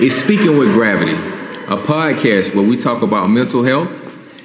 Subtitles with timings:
[0.00, 4.00] is Speaking with Gravity, a podcast where we talk about mental health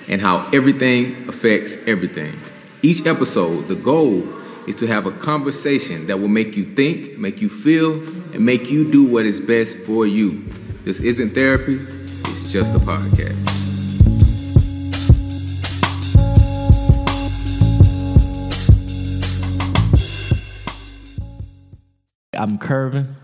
[0.08, 2.40] and how everything affects everything.
[2.84, 4.28] Each episode, the goal
[4.68, 7.94] is to have a conversation that will make you think, make you feel,
[8.32, 10.46] and make you do what is best for you.
[10.84, 13.48] This isn't therapy, it's just a podcast.
[22.36, 23.16] I'm Curvin.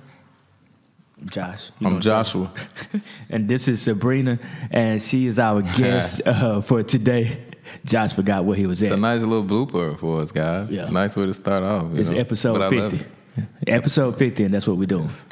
[1.31, 1.71] Josh.
[1.79, 2.51] you I'm Joshua.
[2.53, 3.01] talk?
[3.29, 4.39] and this is Sabrina,
[4.71, 7.43] and she is our guest uh, for today.
[7.83, 8.97] Josh forgot where he was It's at.
[8.97, 10.71] a nice little blooper for us guys.
[10.71, 10.89] Yeah.
[10.89, 11.91] Nice way to start off.
[11.93, 12.17] you it's know?
[12.17, 13.05] episode But I love 50.
[13.67, 15.05] Episode 50, and that's what we're doing.
[15.05, 15.25] it.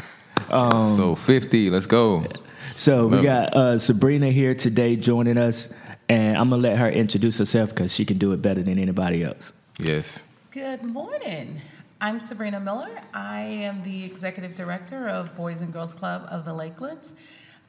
[0.49, 2.25] so 50, let's go.
[2.75, 3.27] So we Love it.
[3.27, 5.71] got uh, Sabrina here today joining us,
[6.09, 8.79] and I'm going to let her introduce herself because she can do it better than
[8.79, 9.51] anybody else.
[9.79, 10.23] Yes.
[10.51, 11.61] Good morning.
[12.03, 12.99] I'm Sabrina Miller.
[13.13, 17.13] I am the executive director of Boys and Girls Club of the Lakelands.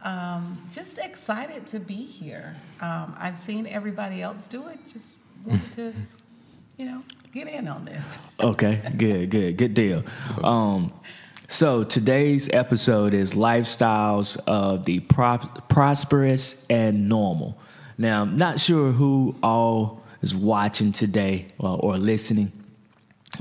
[0.03, 2.57] Um, just excited to be here.
[2.81, 4.81] Um, I've seen everybody else do it.
[4.93, 5.15] Just
[5.47, 5.93] wanted to,
[6.79, 8.19] you know, get in on this.
[8.41, 10.03] Okay, good, good, good deal.
[10.43, 10.93] Um,
[11.47, 17.57] so today's episode is lifestyles of the pro- prosperous and normal.
[17.97, 22.64] Now, I'm not sure who all is watching today or, or listening.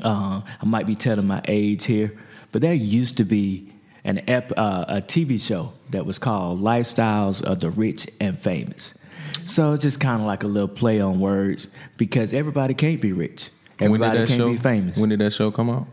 [0.02, 2.18] Uh, I might be telling my age here,
[2.52, 3.72] but there used to be
[4.04, 8.94] an ep- uh, a TV show that was called Lifestyles of the Rich and Famous.
[9.46, 13.14] So it's just kind of like a little play on words because everybody can't be
[13.14, 13.50] rich.
[13.80, 14.98] Everybody when did that can't show, be famous.
[14.98, 15.88] When did that show come out?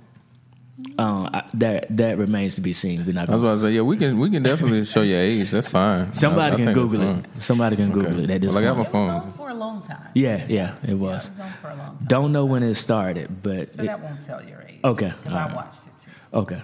[0.98, 3.04] Uh, I- that that remains to be seen.
[3.06, 5.18] We're not I was about to say, yeah, we can we can definitely show your
[5.18, 5.50] age.
[5.50, 6.12] That's fine.
[6.12, 7.24] somebody I- I can think Google it.
[7.42, 8.22] Somebody can Google Okay.
[8.24, 8.30] it.
[8.30, 8.92] At this Well, I have point.
[8.92, 9.30] my It was phone.
[9.30, 10.08] on for a long time.
[10.14, 11.24] yeah, yeah, it Yeah, was.
[11.26, 12.06] it was on for a long time.
[12.06, 14.80] Don't know when it started, but So it- that won't tell your age.
[14.84, 16.10] Okay, Because all I watched it too.
[16.34, 16.62] okay.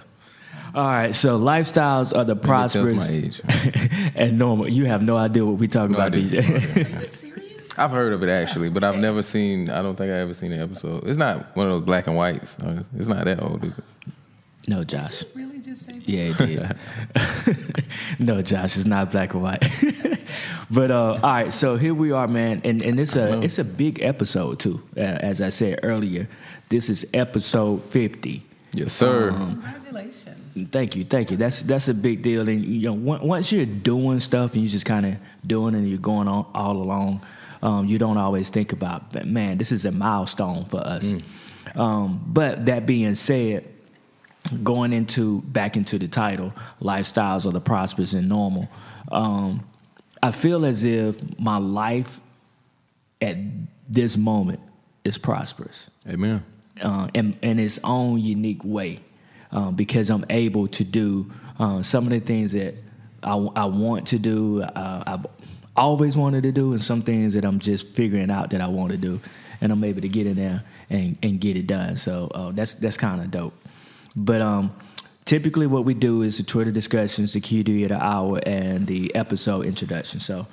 [0.75, 3.41] All right, so lifestyles are the Maybe prosperous my age.
[4.15, 4.69] and normal.
[4.69, 6.41] You have no idea what we talking No about, idea.
[6.41, 6.97] DJ.
[6.97, 7.46] Are you serious?
[7.77, 9.69] I've heard of it actually, but I've never seen.
[9.69, 11.07] I don't think I ever seen an episode.
[11.07, 12.57] It's not one of those black and whites.
[12.95, 13.63] It's not that old.
[13.63, 13.83] Is it?
[14.67, 15.23] no, Josh.
[15.33, 16.09] Really just say that?
[16.09, 17.85] Yeah, it did.
[18.19, 19.63] no, Josh, it's not black and white.
[20.71, 23.63] but uh, all right, so here we are, man, and and it's a it's a
[23.63, 24.81] big episode too.
[24.95, 26.27] Uh, as I said earlier,
[26.69, 28.43] this is episode fifty.
[28.73, 29.31] Yes, sir.
[29.31, 30.69] Congratulations.
[30.71, 31.37] Thank you, thank you.
[31.37, 32.47] That's that's a big deal.
[32.49, 35.15] And you know, once you're doing stuff and you're just kind of
[35.45, 37.21] doing it and you're going on all along,
[37.61, 41.13] um, you don't always think about, but man, this is a milestone for us.
[41.75, 43.65] Um, but that being said,
[44.63, 48.69] going into back into the title, lifestyles of the prosperous and normal.
[49.11, 49.65] Um,
[50.21, 52.19] I feel as if my life
[53.21, 53.37] at
[53.89, 54.59] this moment
[55.03, 56.43] is prosperous Amen.
[56.81, 58.99] uh, in, in its own unique way
[59.51, 62.75] um, because I'm able to do uh, some of the things that
[63.23, 65.25] I, I want to do, uh, I've
[65.77, 68.91] always wanted to do, and some things that I'm just figuring out that I want
[68.91, 69.21] to do,
[69.61, 71.95] and I'm able to get in there and, and get it done.
[71.95, 73.53] So uh, that's that's kind of dope.
[74.15, 74.75] But um,
[75.25, 79.13] typically, what we do is the Twitter discussions, the QD of the hour, and the
[79.13, 80.19] episode introduction.
[80.19, 80.47] So,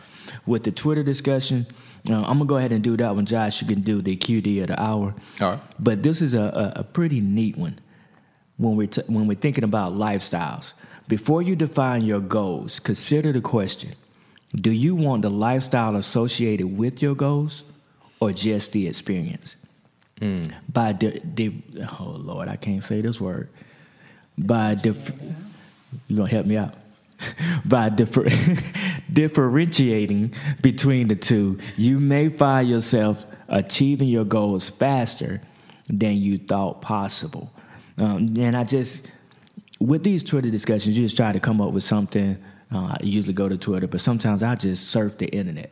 [0.45, 1.67] with the Twitter discussion,
[2.09, 3.25] uh, I'm gonna go ahead and do that one.
[3.25, 5.15] Josh, you can do the QD of the hour.
[5.41, 5.61] All right.
[5.81, 6.43] But this is a,
[6.77, 7.79] a, a pretty neat one
[8.56, 10.75] when we're, t- when we're thinking about lifestyles.
[11.09, 13.95] Before you define your goals, consider the question
[14.55, 17.65] Do you want the lifestyle associated with your goals
[18.21, 19.57] or just the experience?
[20.73, 21.63] By de- de-
[22.01, 23.51] oh Lord, I can't say this word.
[24.39, 25.13] By dif-
[26.09, 26.75] you gonna help me out?
[27.65, 28.29] By differ-
[29.13, 30.33] differentiating
[30.63, 35.41] between the two, you may find yourself achieving your goals faster
[35.89, 37.53] than you thought possible.
[37.99, 39.07] Um, and I just,
[39.79, 42.39] with these Twitter discussions, you just try to come up with something.
[42.73, 45.71] Uh, I usually go to Twitter, but sometimes I just surf the internet.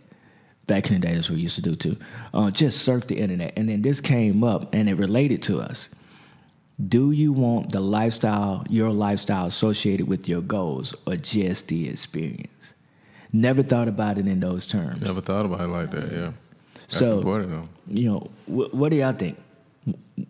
[0.66, 1.97] Back in the day, that's what we used to do too.
[2.32, 3.53] Uh, just surf the internet.
[3.56, 5.88] And then this came up and it related to us.
[6.88, 12.72] Do you want the lifestyle, your lifestyle associated with your goals or just the experience?
[13.32, 15.02] Never thought about it in those terms.
[15.02, 16.12] Never thought about it like that.
[16.12, 16.32] Yeah.
[16.82, 17.69] That's So- important though.
[17.88, 19.38] You know, wh- what do y'all think?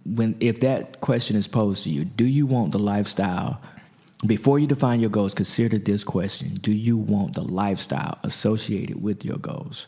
[0.07, 3.61] When if that question is posed to you, do you want the lifestyle
[4.27, 6.55] before you define your goals, consider this question.
[6.61, 9.87] Do you want the lifestyle associated with your goals?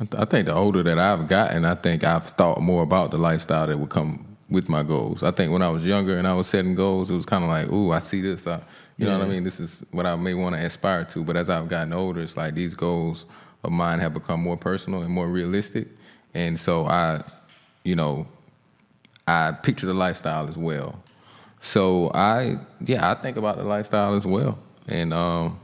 [0.00, 3.10] I, th- I think the older that I've gotten, I think I've thought more about
[3.10, 5.22] the lifestyle that would come with my goals.
[5.22, 7.50] I think when I was younger and I was setting goals, it was kind of
[7.50, 8.46] like, ooh, I see this.
[8.46, 8.60] I,
[8.96, 9.42] you know what I mean?
[9.42, 11.24] This is what I may want to aspire to.
[11.24, 13.24] But as I've gotten older, it's like these goals
[13.64, 15.88] of mine have become more personal and more realistic.
[16.32, 17.22] And so I,
[17.82, 18.26] you know,
[19.26, 21.02] I picture the lifestyle as well.
[21.64, 24.58] So I, yeah, I think about the lifestyle as well.
[24.86, 25.58] And um,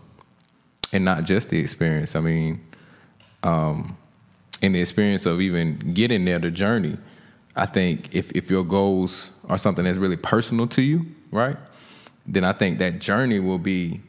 [0.94, 2.16] and not just the experience.
[2.16, 2.64] I mean,
[3.42, 3.98] um,
[4.62, 6.96] in the experience of even getting there, the journey.
[7.54, 11.58] I think if if your goals are something that's really personal to you, right,
[12.26, 14.00] then I think that journey will be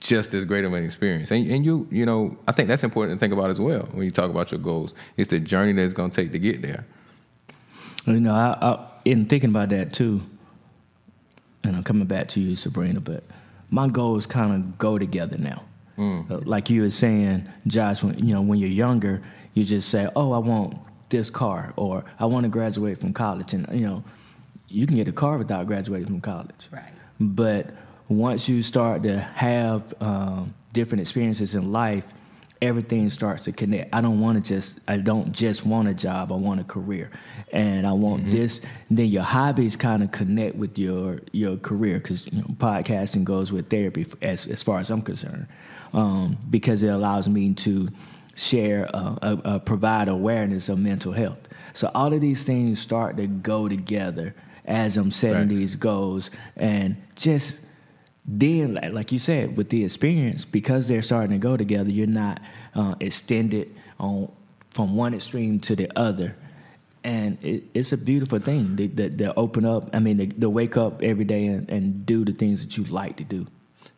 [0.00, 1.30] just as great of an experience.
[1.30, 4.04] And, and you, you know, I think that's important to think about as well when
[4.04, 4.94] you talk about your goals.
[5.16, 6.84] It's the journey that it's going to take to get there.
[8.04, 10.22] You know, I, I, in thinking about that too,
[11.66, 13.24] and I'm coming back to you, Sabrina, but
[13.70, 15.64] my goals kind of go together now.
[15.98, 16.46] Mm.
[16.46, 19.22] Like you were saying, Josh, when, you know, when you're younger,
[19.54, 20.76] you just say, "Oh, I want
[21.08, 24.04] this car," or "I want to graduate from college," and you know,
[24.68, 26.68] you can get a car without graduating from college.
[26.70, 26.92] Right.
[27.18, 27.70] But
[28.08, 32.04] once you start to have um, different experiences in life,
[32.62, 33.94] everything starts to connect.
[33.94, 36.32] I don't want to just I don't just want a job.
[36.32, 37.10] I want a career,
[37.52, 38.36] and I want mm-hmm.
[38.36, 38.60] this.
[38.90, 43.52] Then your hobbies kind of connect with your your career because you know, podcasting goes
[43.52, 45.46] with therapy as as far as I'm concerned,
[45.92, 47.88] um, because it allows me to
[48.34, 51.48] share uh, uh, uh, provide awareness of mental health.
[51.72, 54.34] So all of these things start to go together
[54.66, 55.60] as I'm setting Thanks.
[55.60, 57.60] these goals and just
[58.28, 62.40] then like you said with the experience because they're starting to go together you're not
[62.74, 64.30] uh, extended on
[64.70, 66.36] from one extreme to the other.
[67.02, 70.46] And it, it's a beautiful thing they, they, they, open up i mean they, they
[70.46, 73.46] wake up every day and, and, do the things that you like to do.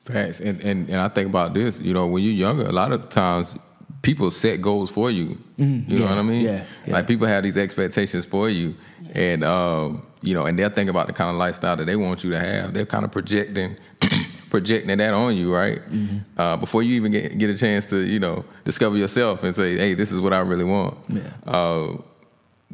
[0.05, 0.41] Facts.
[0.41, 3.09] And, and and i think about this you know when you're younger a lot of
[3.09, 3.57] times
[4.03, 5.39] people set goals for you.
[5.59, 6.45] Mm, you yeah, know what i mean?
[6.45, 8.75] yeah, yeah, like people have these expectations for you.
[9.15, 12.25] And um, you know, and they're thinking about the kind of lifestyle that they want
[12.25, 12.75] you to have.
[12.75, 13.77] They're kind of projecting
[14.51, 15.79] projecting that on you, right?
[15.79, 16.19] Mm-hmm.
[16.41, 19.77] Uh, before you even get, get a chance to, you know, discover yourself and say,
[19.77, 21.31] "Hey, this is what I really want." Yeah.
[21.47, 21.97] Uh,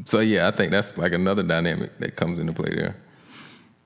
[0.05, 2.97] so yeah, I think that's like another dynamic that comes into play there.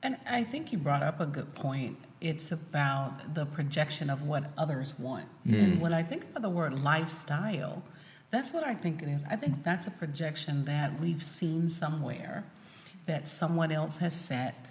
[0.03, 1.99] And I think you brought up a good point.
[2.21, 5.27] It's about the projection of what others want.
[5.47, 5.63] Mm.
[5.63, 7.83] And when I think about the word lifestyle,
[8.31, 9.25] that's what I think it is.
[9.31, 12.45] I think that's a projection that we've seen somewhere
[13.07, 14.71] that someone else has set.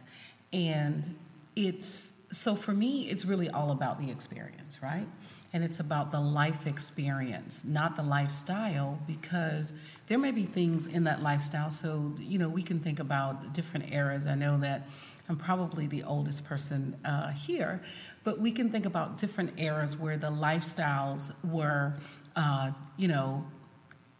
[0.53, 1.15] And
[1.55, 5.07] it's so for me, it's really all about the experience, right?
[5.53, 9.73] And it's about the life experience, not the lifestyle, because
[10.07, 11.71] there may be things in that lifestyle.
[11.71, 14.27] So, you know, we can think about different eras.
[14.27, 14.87] I know that
[15.29, 17.81] I'm probably the oldest person uh, here,
[18.23, 21.95] but we can think about different eras where the lifestyles were
[22.37, 23.43] uh, you know,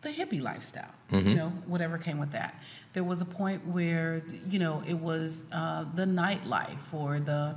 [0.01, 1.29] the hippie lifestyle, mm-hmm.
[1.29, 2.59] you know, whatever came with that.
[2.93, 7.55] There was a point where, you know, it was uh, the nightlife or the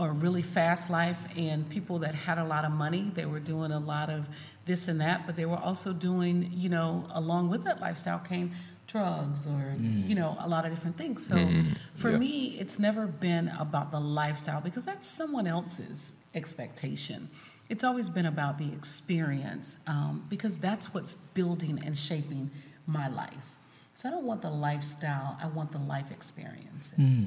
[0.00, 3.70] or really fast life, and people that had a lot of money, they were doing
[3.70, 4.28] a lot of
[4.64, 8.52] this and that, but they were also doing, you know, along with that lifestyle came
[8.86, 10.08] drugs or mm.
[10.08, 11.64] you know a lot of different things so mm.
[11.94, 12.18] for yeah.
[12.18, 17.28] me it's never been about the lifestyle because that's someone else's expectation
[17.70, 22.50] it's always been about the experience um, because that's what's building and shaping
[22.86, 23.56] my life.
[23.94, 26.98] So I don't want the lifestyle, I want the life experiences.
[26.98, 27.26] Mm.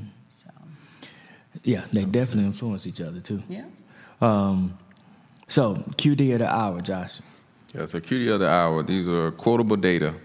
[1.63, 3.43] So, yeah, they definitely influence each other too.
[3.49, 3.65] Yeah.
[4.21, 4.77] Um,
[5.47, 7.19] so, QD of the hour, Josh.
[7.73, 10.15] Yeah, so QD of the hour, these are quotable data,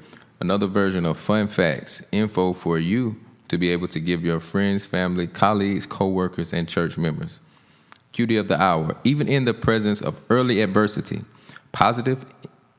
[0.41, 3.17] another version of fun facts, info for you
[3.49, 7.41] to be able to give your friends, family, colleagues, co-workers, and church members.
[8.13, 11.23] QD of the hour, even in the presence of early adversity,
[11.73, 12.27] positive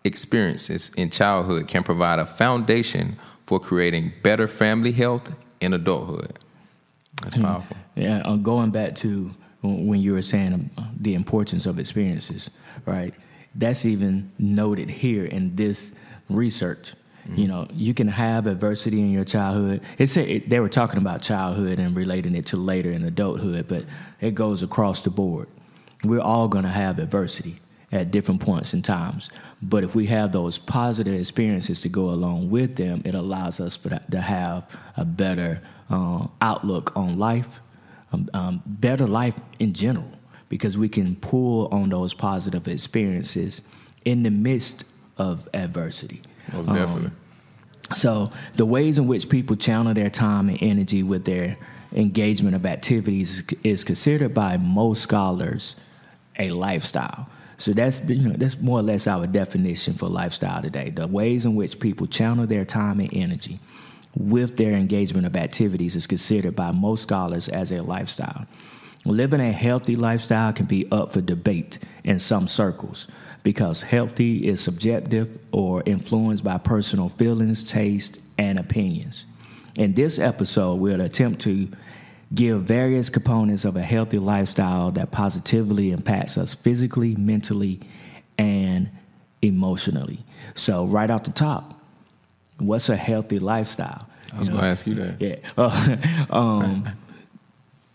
[0.04, 6.38] experiences in childhood can provide a foundation for creating better family health in adulthood.
[7.22, 7.78] That's powerful.
[7.96, 12.50] Yeah, uh, going back to when you were saying uh, the importance of experiences,
[12.86, 13.14] right?
[13.56, 15.92] That's even noted here in this
[16.30, 16.94] research.
[17.28, 17.40] Mm-hmm.
[17.42, 19.82] You know, you can have adversity in your childhood.
[19.98, 23.86] It's it, they were talking about childhood and relating it to later in adulthood, but
[24.22, 25.48] it goes across the board.
[26.04, 27.60] We're all going to have adversity
[27.92, 29.30] at different points in times,
[29.62, 33.76] but if we have those positive experiences to go along with them, it allows us
[33.78, 34.64] that, to have
[34.96, 37.60] a better uh, outlook on life,
[38.12, 40.12] um, um, better life in general,
[40.50, 43.62] because we can pull on those positive experiences
[44.06, 44.84] in the midst
[45.18, 46.22] of adversity.
[46.52, 47.08] Most definitely.
[47.08, 47.16] Um,
[47.96, 51.58] so the ways in which people channel their time and energy with their
[51.94, 55.76] engagement of activities is considered by most scholars
[56.38, 57.28] a lifestyle.
[57.58, 60.92] So that's you know that's more or less our definition for lifestyle today.
[60.92, 63.60] The ways in which people channel their time and energy
[64.20, 68.46] with their engagement of activities is considered by most scholars as a lifestyle.
[69.06, 73.08] Living a healthy lifestyle can be up for debate in some circles
[73.44, 79.26] because healthy is subjective or influenced by personal feelings, taste, and opinions.
[79.76, 81.70] In this episode, we'll attempt to
[82.36, 87.80] give various components of a healthy lifestyle that positively impacts us physically, mentally,
[88.38, 88.92] and
[89.42, 90.26] emotionally.
[90.56, 91.79] So right off the top,
[92.60, 94.08] what's a healthy lifestyle?
[94.34, 95.22] I was gonna ask you that.
[95.22, 95.36] yeah.
[95.58, 96.88] Uh, um,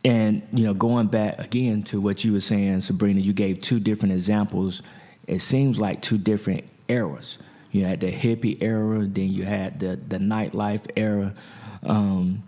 [0.04, 3.80] and you know, going back again to what you were saying, Sabrina, you gave two
[3.80, 4.82] different examples.
[5.26, 7.38] It seems like two different eras.
[7.72, 11.34] You had the hippie era, then you had the the nightlife era.
[11.82, 12.42] Um,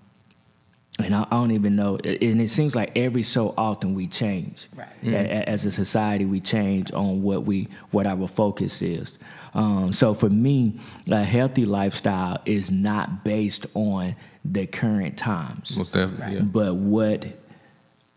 [0.99, 1.97] and I, I don't even know.
[1.97, 4.69] And it seems like every so often we change.
[4.77, 4.89] Right.
[5.05, 9.19] A- a- As a society, we change on what we what our focus is.
[9.57, 10.79] Um, so for me,
[11.11, 16.37] a healthy lifestyle is not based on the current times, Most definitely.
[16.37, 16.43] Yeah.
[16.43, 17.25] but what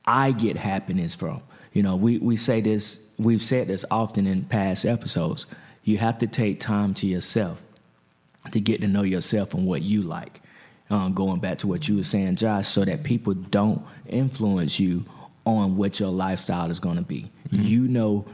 [0.06, 1.42] I get happiness from.
[1.72, 5.46] You know, we, we say this, we've said this often in past episodes.
[5.84, 7.62] You have to take time to yourself
[8.52, 10.42] to get to know yourself and what you like.
[10.90, 15.06] Um, going back to what you were saying, Josh, so that people don't influence you
[15.46, 17.32] on what your lifestyle is going to be.
[17.52, 18.26] You know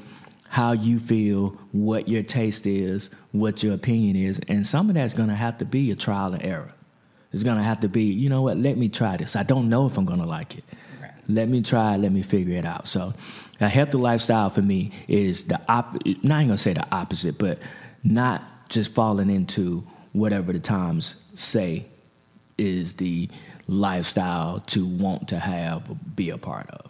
[0.50, 5.14] how you feel, what your taste is, what your opinion is, and some of that's
[5.14, 6.72] going to have to be a trial and error.
[7.34, 9.36] It's going to have to be, you know what, let me try this.
[9.36, 10.64] I don't know if I'm going to like it.
[11.02, 11.12] Right.
[11.28, 12.88] Let me try it, let me figure it out.
[12.88, 13.14] So,
[13.60, 15.94] a healthy lifestyle for me is the op.
[16.06, 17.60] Not even gonna say the opposite, but
[18.04, 21.86] not just falling into whatever the times say
[22.58, 23.30] is the
[23.68, 26.85] lifestyle to want to have or be a part of.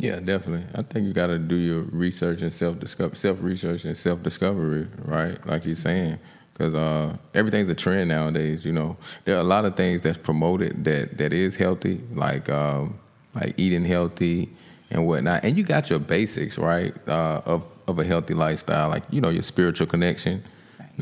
[0.00, 0.66] Yeah, definitely.
[0.74, 2.78] I think you got to do your research and self
[3.16, 5.44] self research and self discovery, right?
[5.46, 6.18] Like you're saying,
[6.54, 8.64] because uh, everything's a trend nowadays.
[8.64, 12.48] You know, there are a lot of things that's promoted that that is healthy, like
[12.48, 12.98] um,
[13.34, 14.50] like eating healthy
[14.90, 15.44] and whatnot.
[15.44, 19.30] And you got your basics, right, uh, of of a healthy lifestyle, like you know
[19.30, 20.42] your spiritual connection.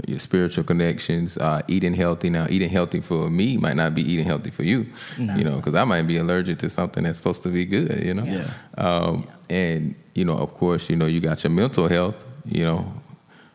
[0.06, 2.30] Your spiritual connections, uh, eating healthy.
[2.30, 4.86] Now, eating healthy for me might not be eating healthy for you,
[5.36, 8.14] you know, because I might be allergic to something that's supposed to be good, you
[8.14, 8.24] know.
[8.24, 8.50] Yeah.
[8.76, 12.24] Um, and you know, of course, you know, you got your mental health.
[12.44, 12.92] You know,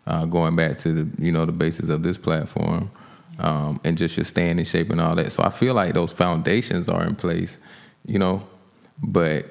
[0.06, 2.92] uh, going back to the you know the basis of this platform,
[3.40, 5.32] um, and just your stand in shape and all that.
[5.32, 7.60] So I feel like those foundations are in place.
[8.06, 8.46] You know,
[9.02, 9.46] but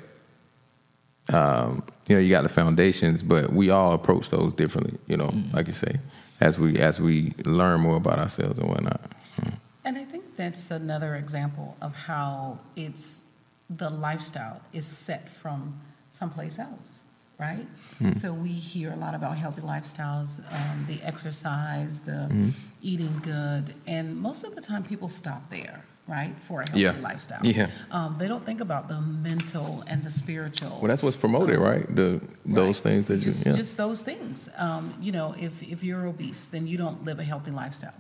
[1.33, 4.99] um, you know, you got the foundations, but we all approach those differently.
[5.07, 5.97] You know, like you say,
[6.43, 9.01] as we as we learn more about ourselves and whatnot.
[9.37, 9.55] Hmm.
[9.85, 13.25] And I think that's another example of how it's
[13.71, 15.81] the lifestyle is set from
[16.11, 17.05] someplace else,
[17.39, 17.67] right?
[17.99, 18.13] Hmm.
[18.13, 22.51] So we hear a lot about healthy lifestyles, um, the exercise, the hmm.
[22.83, 25.85] eating good, and most of the time people stop there,
[26.17, 27.09] right, for a healthy Yeah.
[27.11, 27.45] lifestyle.
[27.45, 27.69] Yeah.
[27.91, 29.01] Um, they don't think about the
[29.31, 30.75] mental and the spiritual.
[30.81, 31.85] Well, that's what's promoted, right?
[32.01, 32.77] The those Right.
[32.89, 33.53] things that you just, yeah.
[33.63, 34.49] just those things.
[34.67, 37.99] Um, you know, if if you're obese, then you don't live a healthy lifestyle.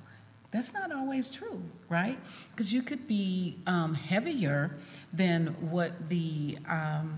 [0.54, 2.19] That's not always true, right?
[2.50, 4.59] Because you could be um, heavier
[5.21, 5.40] than
[5.75, 7.09] what the um,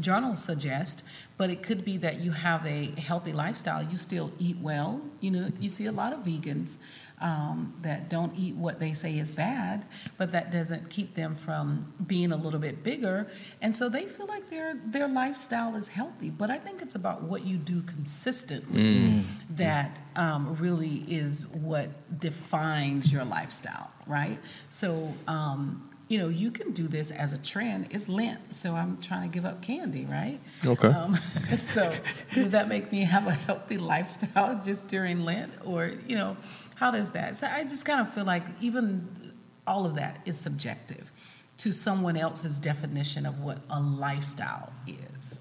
[0.00, 1.04] journals suggest,
[1.38, 3.82] but it could be that you have a healthy lifestyle.
[3.92, 5.00] You still eat well.
[5.20, 6.76] You know, you see a lot of vegans
[7.20, 9.86] um, that don't eat what they say is bad,
[10.18, 13.26] but that doesn't keep them from being a little bit bigger,
[13.62, 16.30] and so they feel like their their lifestyle is healthy.
[16.30, 23.12] But I think it's about what you do consistently that um, really is what defines
[23.12, 24.38] your lifestyle, right?
[24.70, 25.14] So.
[25.26, 27.88] Um, you know, you can do this as a trend.
[27.90, 30.38] It's Lent, so I'm trying to give up candy, right?
[30.64, 30.88] Okay.
[30.88, 31.18] Um,
[31.58, 31.92] so,
[32.32, 36.36] does that make me have a healthy lifestyle just during Lent, or you know,
[36.76, 37.36] how does that?
[37.36, 39.34] So, I just kind of feel like even
[39.66, 41.10] all of that is subjective
[41.58, 45.40] to someone else's definition of what a lifestyle is.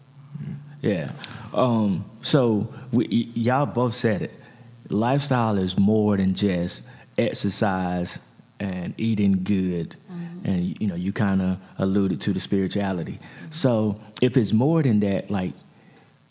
[0.82, 1.12] Yeah.
[1.54, 4.40] Um, so we, y- y'all both said it.
[4.90, 6.84] Lifestyle is more than just
[7.18, 8.20] exercise
[8.60, 9.96] and eating good.
[10.44, 13.18] And you know, you kind of alluded to the spirituality.
[13.50, 15.54] So if it's more than that, like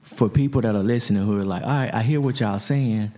[0.03, 3.11] for people that are listening who are like, all right, I hear what y'all saying,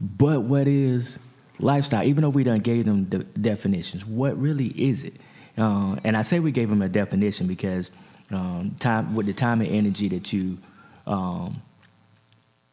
[0.00, 1.18] but what is
[1.58, 2.04] lifestyle?
[2.04, 5.14] Even though we done gave them the definitions, what really is it?
[5.56, 7.92] Uh, and I say we gave them a definition because
[8.30, 10.58] um, time with the time and energy that you,
[11.06, 11.62] um,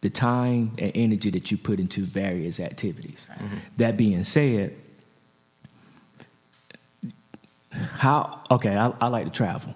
[0.02, 3.28] the time and energy that you put into various activities.
[3.78, 4.76] That being said,
[7.72, 9.74] how okay I, I like to travel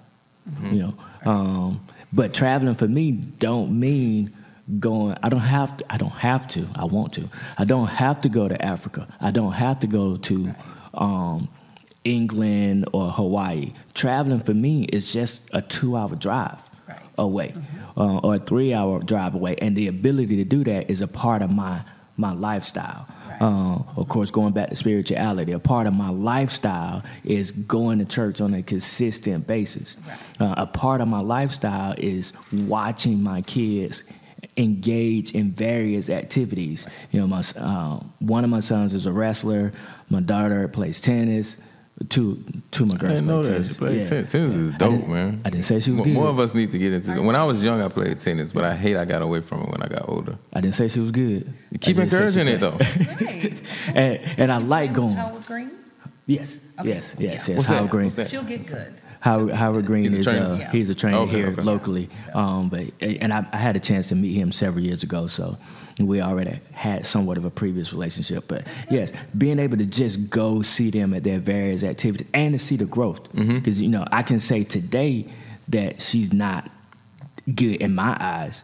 [0.71, 0.93] you know
[1.25, 4.33] um, but traveling for me don't mean
[4.79, 8.19] going i don't have to i don't have to i want to i don't have
[8.21, 10.53] to go to africa i don't have to go to
[10.95, 11.47] um,
[12.03, 16.57] england or hawaii traveling for me is just a two hour drive
[16.87, 16.99] Right.
[17.17, 17.53] away
[17.97, 21.07] uh, or a three hour drive away and the ability to do that is a
[21.07, 21.81] part of my
[22.17, 23.41] my lifestyle Right.
[23.41, 28.05] uh, of course, going back to spirituality, a part of my lifestyle is going to
[28.05, 29.97] church on a consistent basis.
[30.07, 30.47] Right.
[30.49, 34.03] Uh, a part of my lifestyle is watching my kids
[34.57, 36.87] engage in various activities.
[37.11, 39.73] You know, my uh, one of my sons is a wrestler.
[40.09, 41.57] My daughter plays tennis.
[42.09, 43.53] Two, two of my I didn't know play that.
[43.55, 43.67] tennis.
[43.71, 44.03] She played Yeah.
[44.03, 44.31] tennis.
[44.33, 45.41] Tennis is dope, didn't- man.
[45.45, 46.13] I didn't say she was More- good.
[46.13, 47.11] More of us need to get into.
[47.13, 47.23] It.
[47.23, 49.69] When I was young, I played tennis, but I hate I got away from it
[49.69, 50.37] when I got older.
[50.51, 51.53] I didn't say she was good.
[51.73, 53.07] I Keep just said she encouraging it played.
[53.09, 53.25] though.
[53.25, 53.53] Right.
[53.95, 55.15] And, and I like going.
[55.15, 55.71] Howard Green.
[56.27, 56.89] Yes, Okay.
[56.89, 57.31] yes, yes, Yeah.
[57.31, 57.47] yes.
[57.49, 57.75] What's that?
[57.77, 58.09] Howard Green.
[58.27, 58.93] She'll get good.
[59.25, 60.45] Howard, Howard Green He's a is trainer?
[60.45, 60.71] uh, Yeah.
[60.71, 61.61] he's a trainer Okay, here okay.
[61.63, 62.07] locally.
[62.35, 65.57] Um, but and I, I had a chance to meet him several years ago, so
[65.99, 68.43] we already had somewhat of a previous relationship.
[68.47, 72.59] But yes, being able to just go see them at their various activities and to
[72.59, 73.55] see the growth, Mm-hmm.
[73.55, 75.27] because you know I can say today
[75.69, 76.69] that she's not
[77.55, 78.61] good in my eyes,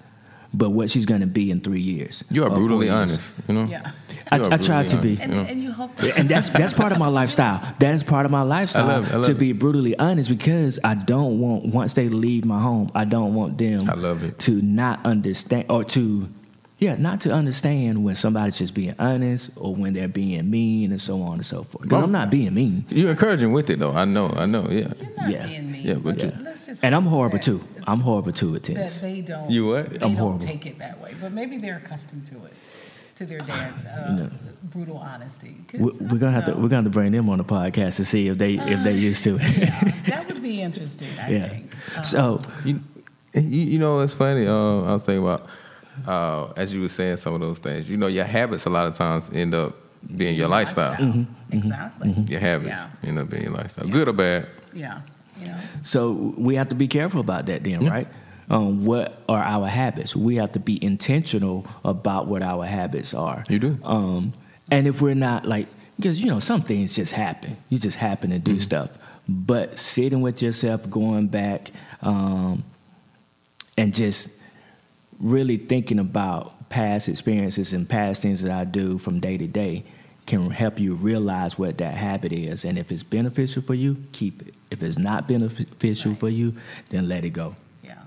[0.53, 2.23] but what she's going to be in three years.
[2.29, 3.35] You are brutally honest.
[3.47, 3.63] You know.
[3.65, 3.91] Yeah.
[4.31, 5.21] I, I try to brutally be.
[5.21, 5.47] And, you know?
[5.49, 7.75] and you hope and that's that's part of my lifestyle.
[7.79, 8.89] That's part of my lifestyle.
[8.89, 9.39] I love I love to it.
[9.39, 13.57] be brutally honest, because I don't want once they leave my home, I don't want
[13.57, 13.89] them.
[13.89, 14.39] I love it.
[14.39, 16.29] to not understand or to,
[16.81, 20.99] yeah, not to understand when somebody's just being honest or when they're being mean and
[21.01, 21.87] so on and so forth.
[21.87, 22.85] But I'm not being mean.
[22.89, 23.93] You're encouraging with it though.
[23.93, 24.27] I know.
[24.35, 24.67] I know.
[24.69, 24.91] Yeah.
[24.99, 25.45] You're not Yeah.
[25.47, 25.81] being mean.
[25.83, 27.61] Yeah, but but you- let's just And I'm horrible that- too.
[27.85, 29.49] I'm horrible too at That they don't.
[29.49, 29.89] You what?
[29.91, 30.39] They I'm don't horrible.
[30.45, 32.53] take it that way, but maybe they're accustomed to it,
[33.17, 34.29] to their dad's uh,
[34.63, 35.55] brutal honesty.
[35.73, 38.05] We- We're gonna have to we're gonna have to bring them on the podcast to
[38.05, 39.57] see if they if they used to it.
[39.57, 41.09] yeah, that would be interesting.
[41.21, 41.47] I yeah.
[41.49, 41.75] think.
[41.97, 42.79] Um, So You,
[43.35, 44.47] you, you know, it's funny.
[44.47, 45.47] Uh, I was thinking about
[46.07, 47.89] uh, as you were saying some of those things.
[47.89, 49.75] You know, your habits a lot of times end up
[50.15, 50.95] being your lifestyle.
[50.95, 51.55] Mm-hmm.
[51.55, 52.11] Exactly.
[52.29, 52.87] Your habits Yeah.
[53.09, 54.47] end up being your lifestyle, good or bad.
[54.73, 55.01] Yeah.
[55.41, 55.59] Yeah.
[55.83, 58.07] So we have to be careful about that, then, right?
[58.49, 60.15] Um, what are our habits?
[60.15, 63.43] We have to be intentional about what our habits are.
[63.49, 63.79] You do.
[63.83, 64.33] Um,
[64.69, 65.67] and if we're not like,
[65.97, 67.57] because you know, some things just happen.
[67.69, 68.97] You just happen to do stuff.
[69.29, 71.71] But sitting with yourself, going back,
[72.01, 72.63] um,
[73.77, 74.29] and just
[75.21, 79.83] really thinking about past experiences and past things that I do from day to day
[80.25, 82.63] can help you realize what that habit is.
[82.63, 84.55] And if it's beneficial for you, keep it.
[84.69, 86.19] If it's not beneficial Right.
[86.19, 86.53] for you,
[86.89, 87.55] then let it go.
[87.83, 87.97] Yeah.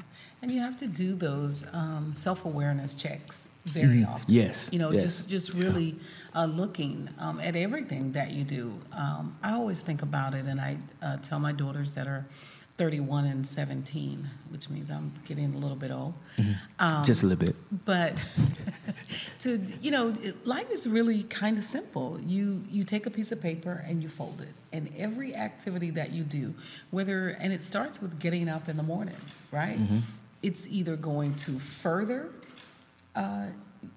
[0.42, 4.22] And you have to do those um, self awareness checks very often.
[4.22, 4.32] Mm-hmm.
[4.32, 5.02] Yes, You know, yes.
[5.02, 5.96] just just really
[6.34, 8.72] uh, looking um, at everything that you do.
[8.92, 12.26] Um, I always think about it, and I uh, tell my daughters that are
[12.76, 16.14] 31 and 17, which means I'm getting a little bit old.
[16.78, 17.54] Um, Just a little bit.
[17.84, 18.24] but
[19.40, 22.18] to you know it, life is really kind of simple.
[22.26, 24.54] You you take a piece of paper and you fold it.
[24.72, 26.54] And every activity that you do
[26.90, 29.16] whether and it starts with getting up in the morning
[29.52, 29.78] right?
[30.42, 32.28] It's either going to further
[33.14, 33.46] uh,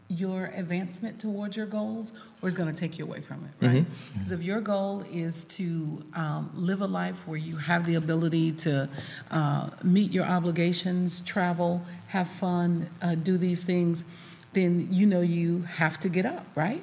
[0.10, 3.86] your advancement towards your goals or it's going to take you away from it right?
[4.14, 8.54] Because if your goal is to um, live a life where you have the ability
[8.54, 8.88] to
[9.32, 14.06] uh, meet your obligations travel have fun uh, do these things
[14.54, 16.82] then you know you have to get up right?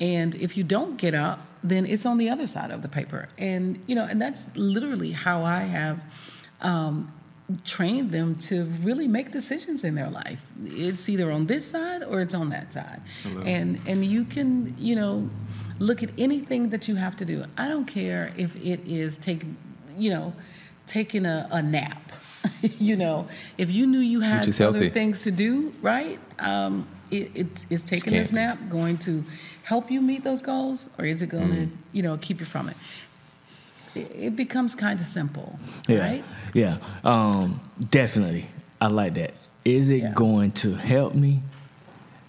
[0.00, 3.28] And if you don't get up then it's on the other side of the paper.
[3.38, 6.04] And you know and that's literally how i have
[6.60, 7.12] um,
[7.64, 10.50] trained them to really make decisions in their life.
[10.66, 13.00] It's either on this side or it's on that side.
[13.44, 15.30] And and you can, you know,
[15.78, 17.44] look at anything that you have to do.
[17.56, 19.56] I don't care if it is taking,
[19.96, 20.32] you know,
[20.86, 22.12] taking a, a nap.
[22.78, 24.88] you know, if you knew you had other healthy.
[24.90, 26.18] things to do, right?
[26.38, 29.24] Um, it, it's, it's taking this nap going to
[29.64, 31.70] help you meet those goals, or is it going to, Mm.
[31.92, 32.76] you know, keep you from it?
[33.94, 35.98] It, it becomes kind of simple, Yeah.
[35.98, 36.24] right?
[36.54, 36.78] Yeah.
[37.04, 38.46] Um, definitely.
[38.80, 39.34] I like that.
[39.64, 40.12] Is it Yeah.
[40.14, 41.42] going to help me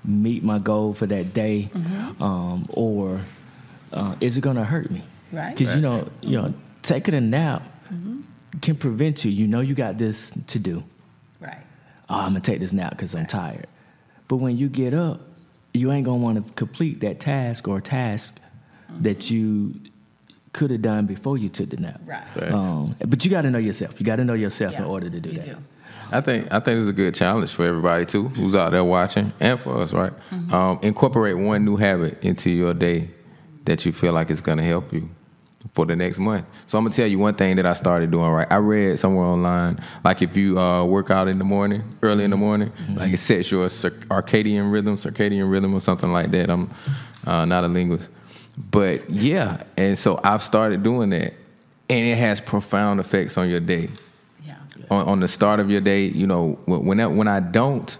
[0.04, 2.24] meet my goal for that day, Mm-hmm.
[2.24, 3.22] um, or
[3.94, 5.04] uh, is it going to hurt me?
[5.32, 5.56] Right.
[5.56, 6.10] Because you know, Facts.
[6.22, 8.20] you know, taking a nap Mm-hmm.
[8.62, 9.32] can prevent you.
[9.32, 10.84] You know, you got this to do.
[11.40, 11.58] Right.
[12.08, 13.66] Oh, I'm gonna take this nap because I'm tired.
[14.28, 15.22] But when you get up,
[15.74, 18.40] you ain't gonna want to complete that task or task
[18.92, 19.04] Mm-hmm.
[19.04, 19.74] that you
[20.54, 22.02] could have done before you took the nap.
[22.06, 22.52] Right.
[22.52, 24.00] Um, but you got to know yourself.
[24.00, 25.46] You got to know yourself in order to do you that.
[25.46, 25.58] do.
[26.12, 29.32] I think I think it's a good challenge for everybody too, who's out there watching,
[29.40, 30.14] and for us, right?
[30.52, 33.10] Um, incorporate one new habit into your day
[33.66, 35.08] that you feel like is going to help you
[35.74, 36.46] for the next month.
[36.68, 38.30] So I'm gonna tell you one thing that I started doing.
[38.30, 42.24] Right, I read somewhere online, like if you uh, work out in the morning, early
[42.24, 46.50] in the morning, like it sets your circadian rhythm, circadian rhythm, or something like that.
[46.50, 46.74] I'm
[47.28, 48.10] uh, not a linguist,
[48.72, 51.34] but yeah, and so I've started doing that,
[51.90, 53.90] and it has profound effects on your day
[54.46, 54.56] Yeah.
[54.92, 57.98] on, on the start of your day, you know, when when I, when I don't,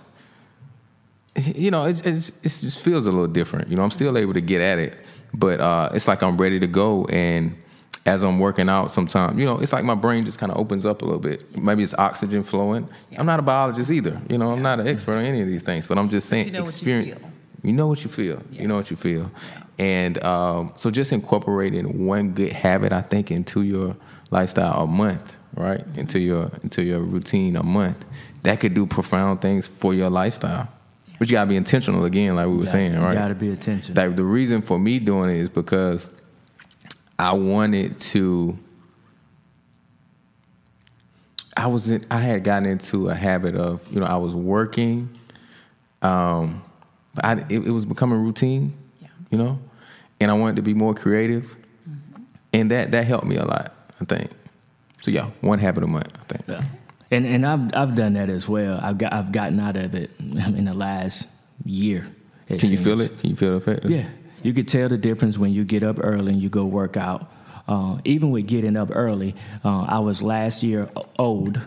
[1.36, 3.70] you know, it, just feels a little different.
[3.70, 4.98] You know, I'm still able to get at it,
[5.34, 7.56] but uh, it's like I'm ready to go, and
[8.06, 10.86] as I'm working out, sometimes you know, it's like my brain just kind of opens
[10.86, 11.56] up a little bit.
[11.58, 12.90] Maybe it's oxygen flowing.
[13.12, 13.20] Yeah.
[13.20, 14.20] I'm not a biologist either.
[14.30, 16.48] You know, I'm not an expert on any of these things, but I'm just saying,
[16.48, 17.22] you know experience.
[17.64, 18.42] You know what you feel.
[18.52, 18.62] Yeah.
[18.62, 19.32] You know what you feel.
[19.78, 23.96] And um, so just incorporating one good habit, I think, into your
[24.32, 25.80] lifestyle a month, right?
[25.80, 26.00] Mm-hmm.
[26.00, 28.06] Into your into your routine a month,
[28.44, 30.70] that could do profound things for your lifestyle.
[31.18, 33.10] But you gotta be intentional again, like we were saying, right?
[33.10, 33.20] You?
[33.20, 34.02] Got to be intentional.
[34.02, 36.10] Like the reason for me doing it is because
[37.18, 38.58] I wanted to.
[41.58, 45.10] I was in, I had gotten into a habit of you know I was working,
[46.02, 46.64] um,
[47.24, 49.08] I it, it was becoming routine, Yeah.
[49.32, 49.60] you know,
[50.20, 51.56] and I wanted to be more creative,
[52.54, 53.74] and that that helped me a lot.
[54.02, 54.32] I think.
[55.02, 56.10] So yeah, one habit a month.
[56.20, 56.48] I think.
[56.48, 56.64] Yeah.
[57.12, 58.80] And and I've I've done that as well.
[58.82, 61.28] I've got I've gotten out of it in the last
[61.66, 62.08] year.
[62.48, 63.20] it Can you feel it?
[63.20, 63.86] Can you feel the effect?
[63.86, 64.08] Yeah,
[64.44, 67.32] you could tell the difference when you get up early and you go work out.
[67.68, 71.60] Uh, even with getting up early, uh, I was last year old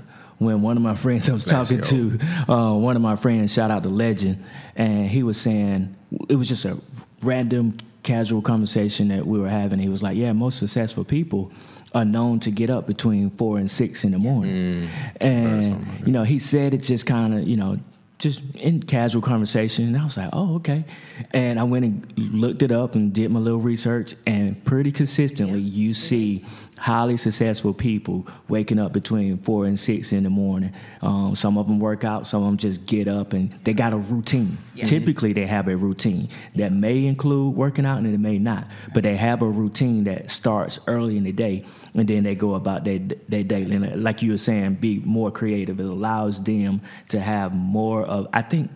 [0.44, 3.70] when one of my friends I was talking to, uh, one of my friends, shout
[3.70, 4.44] out to Legend,
[4.76, 5.96] and he was saying
[6.28, 6.78] it was just a
[7.22, 9.78] random casual conversation that we were having.
[9.78, 11.52] He was like, "Yeah, most successful people."
[11.94, 14.88] Are known to get up between four and six in the morning,
[15.20, 17.80] and you know he said it just kind of you know
[18.22, 19.86] just in casual conversation.
[19.86, 20.84] And I was like, oh, okay.
[21.32, 24.14] And I went and looked it up and did my little research.
[24.24, 26.44] And pretty consistently, you see
[26.82, 30.72] highly successful people waking up between four and six in the morning.
[31.00, 33.92] Um, some of them work out, some of them just get up and they got
[33.92, 34.58] a routine.
[34.74, 34.84] Yeah.
[34.86, 39.04] Typically, they have a routine that may include working out and it may not, but
[39.04, 41.64] they have a routine that starts early in the day
[41.94, 43.76] and then they go about their, their daily.
[43.76, 45.78] And like you were saying, be more creative.
[45.78, 48.72] It allows them to have more of, I think,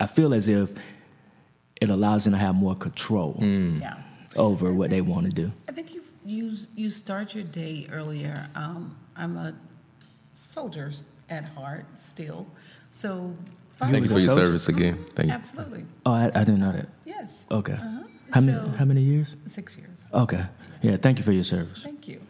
[0.00, 0.70] I feel as if
[1.78, 3.96] it allows them to have more control Yeah.
[4.34, 5.52] over what they want to do.
[5.68, 8.48] I think you you you start your day earlier.
[8.54, 9.54] Um, I'm a
[10.32, 10.92] soldier
[11.28, 12.46] at heart still,
[12.90, 13.34] so
[13.70, 14.46] five Thank you for your soldier?
[14.46, 15.04] service again.
[15.14, 15.34] Thank you.
[15.34, 16.88] absolutely Oh, I, I didn't know that.
[17.04, 17.46] yes.
[17.50, 17.72] Okay.
[17.74, 18.02] Uh-huh.
[18.32, 19.34] How, many, how many years?
[19.46, 20.08] Six years.
[20.14, 20.44] Okay.
[20.82, 21.82] Yeah, thank you for your service.
[21.82, 22.20] Thank you.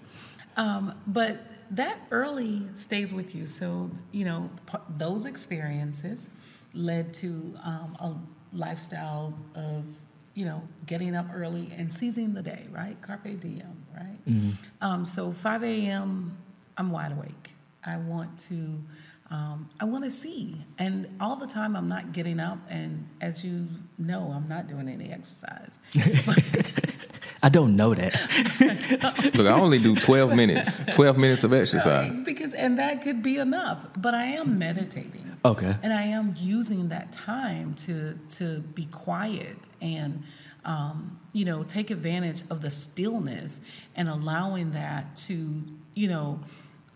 [0.57, 1.39] Um, but
[1.73, 3.47] that early stays with you.
[3.47, 4.49] So, you know,
[4.97, 6.31] those experiences
[6.73, 9.85] led to um, a lifestyle of,
[10.35, 12.97] you know, getting up early and seizing the day, right?
[13.03, 14.55] Carpe diem, right?
[14.81, 16.37] Um, so 5 a.m.,
[16.77, 17.51] I'm wide awake.
[17.85, 18.83] I want to.
[19.31, 23.45] Um, I want to see, and all the time I'm not getting up, and as
[23.45, 25.79] you know, I'm not doing any exercise.
[27.43, 28.13] I don't know that.
[29.37, 30.79] Look, I only do 12 minutes.
[30.95, 32.11] 12 minutes of exercise.
[32.11, 33.87] Right, because and that could be enough.
[33.97, 35.37] But I am meditating.
[35.45, 35.77] Okay.
[35.81, 40.25] And I am using that time to to be quiet and
[40.65, 43.61] um, you know take advantage of the stillness
[43.95, 45.63] and allowing that to
[45.95, 46.41] you know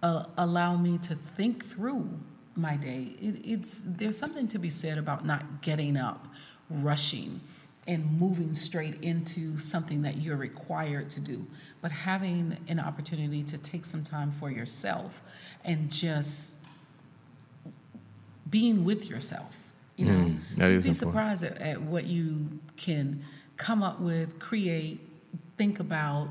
[0.03, 2.09] uh, allow me to think through
[2.57, 3.13] my day.
[3.21, 6.29] It, it's there's something to be said about not getting up,
[6.69, 7.41] rushing,
[7.87, 11.47] and moving straight into something that you're required to do,
[11.81, 15.23] but having an opportunity to take some time for yourself
[15.65, 16.57] and just
[18.49, 19.73] being with yourself.
[19.97, 21.39] You know, Mm, that you'd is be important.
[21.39, 23.25] surprised at, at what you can
[23.57, 25.01] come up with, create,
[25.57, 26.29] think about,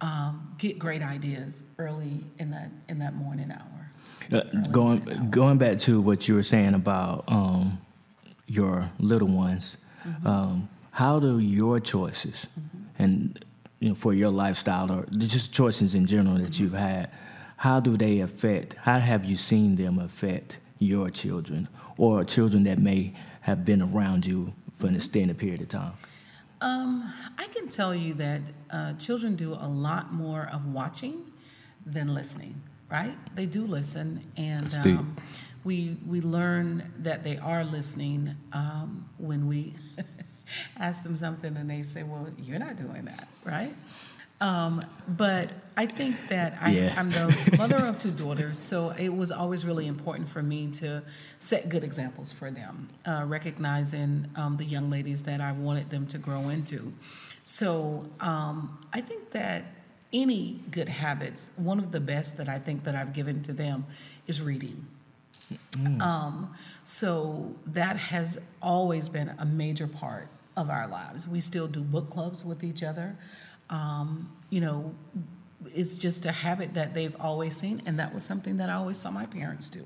[0.00, 3.90] um, get great ideas early in that in that morning hour.
[4.32, 7.78] Uh, going going back to what you were saying about um,
[8.46, 9.76] your little ones,
[10.24, 12.46] um, how do your choices
[12.98, 13.44] and
[13.80, 17.10] you know for your lifestyle or just choices in general that you've had,
[17.56, 18.74] how do they affect?
[18.74, 24.26] How have you seen them affect your children or children that may have been around
[24.26, 25.92] you for an extended period of time?
[26.60, 28.40] Um, I can tell you that
[28.70, 31.24] uh, children do a lot more of watching
[31.86, 32.60] than listening.
[32.90, 33.16] Right?
[33.34, 34.62] They do listen, and
[34.96, 35.16] um,
[35.62, 39.74] we we learn that they are listening um, when we
[40.78, 43.74] ask them something, and they say, "Well, you're not doing that, right?"
[44.40, 46.94] Um, but I think that I, Yeah.
[46.96, 51.02] I'm the mother of two daughters, so it was always really important for me to
[51.40, 56.06] set good examples for them, uh, recognizing um, the young ladies that I wanted them
[56.08, 56.92] to grow into.
[57.44, 59.64] So um, I think that
[60.12, 63.86] any good habits, one of the best that I think that I've given to them
[64.26, 64.86] is reading.
[66.00, 71.26] Um, so that has always been a major part of our lives.
[71.26, 73.16] We still do book clubs with each other.
[73.70, 74.94] Um, you know,
[75.74, 78.98] it's just a habit that they've always seen, and that was something that I always
[78.98, 79.84] saw my parents do,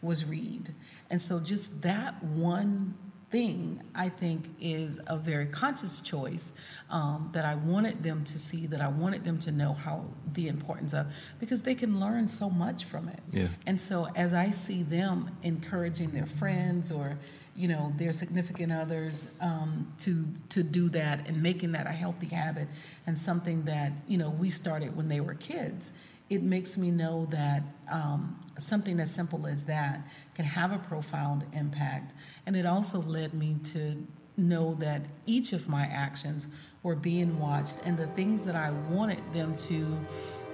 [0.00, 0.74] was read.
[1.10, 2.94] And so just that one
[3.30, 6.52] thing, I think, is a very conscious choice
[6.88, 10.48] um, that I wanted them to see, that I wanted them to know how the
[10.48, 13.20] importance of, because they can learn so much from it.
[13.30, 13.48] Yeah.
[13.66, 17.18] And so as I see them encouraging their friends or,
[17.58, 22.28] you know, their significant others um, to to do that and making that a healthy
[22.28, 22.68] habit
[23.04, 25.90] and something that you know we started when they were kids,
[26.30, 30.00] it makes me know that um, something as simple as that
[30.36, 32.14] can have a profound impact.
[32.46, 36.46] And it also led me to know that each of my actions
[36.84, 39.98] were being watched, and the things that I wanted them to,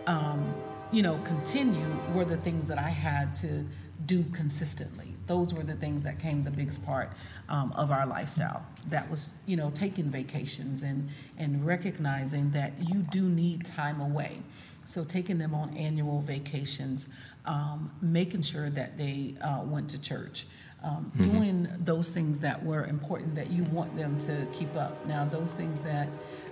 [0.07, 0.55] um,
[0.91, 3.67] you know, continue were the things that I had to
[4.07, 5.14] do consistently.
[5.27, 7.11] Those were the things that came the biggest part
[7.49, 8.65] um, of our lifestyle.
[8.89, 11.09] That was, you know, taking vacations and
[11.39, 14.43] and recognizing that you do need time away.
[14.85, 17.09] So taking them on annual vacations,
[17.47, 20.47] um, making sure that they uh, went to church,
[20.83, 25.05] um, doing those things that were important that you want them to keep up.
[25.07, 26.09] Now, those things that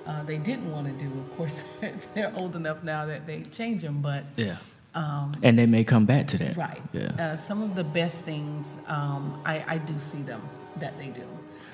[0.06, 1.64] uh, they didn't want to do, of course,
[2.14, 4.56] they're old enough now that they change them, but Yeah.
[4.94, 6.57] Um, And they may come back to that.
[6.57, 6.81] Right.
[6.92, 7.12] Yeah.
[7.18, 10.42] Uh, some of the best things um, I, I do see them
[10.81, 11.26] that they do.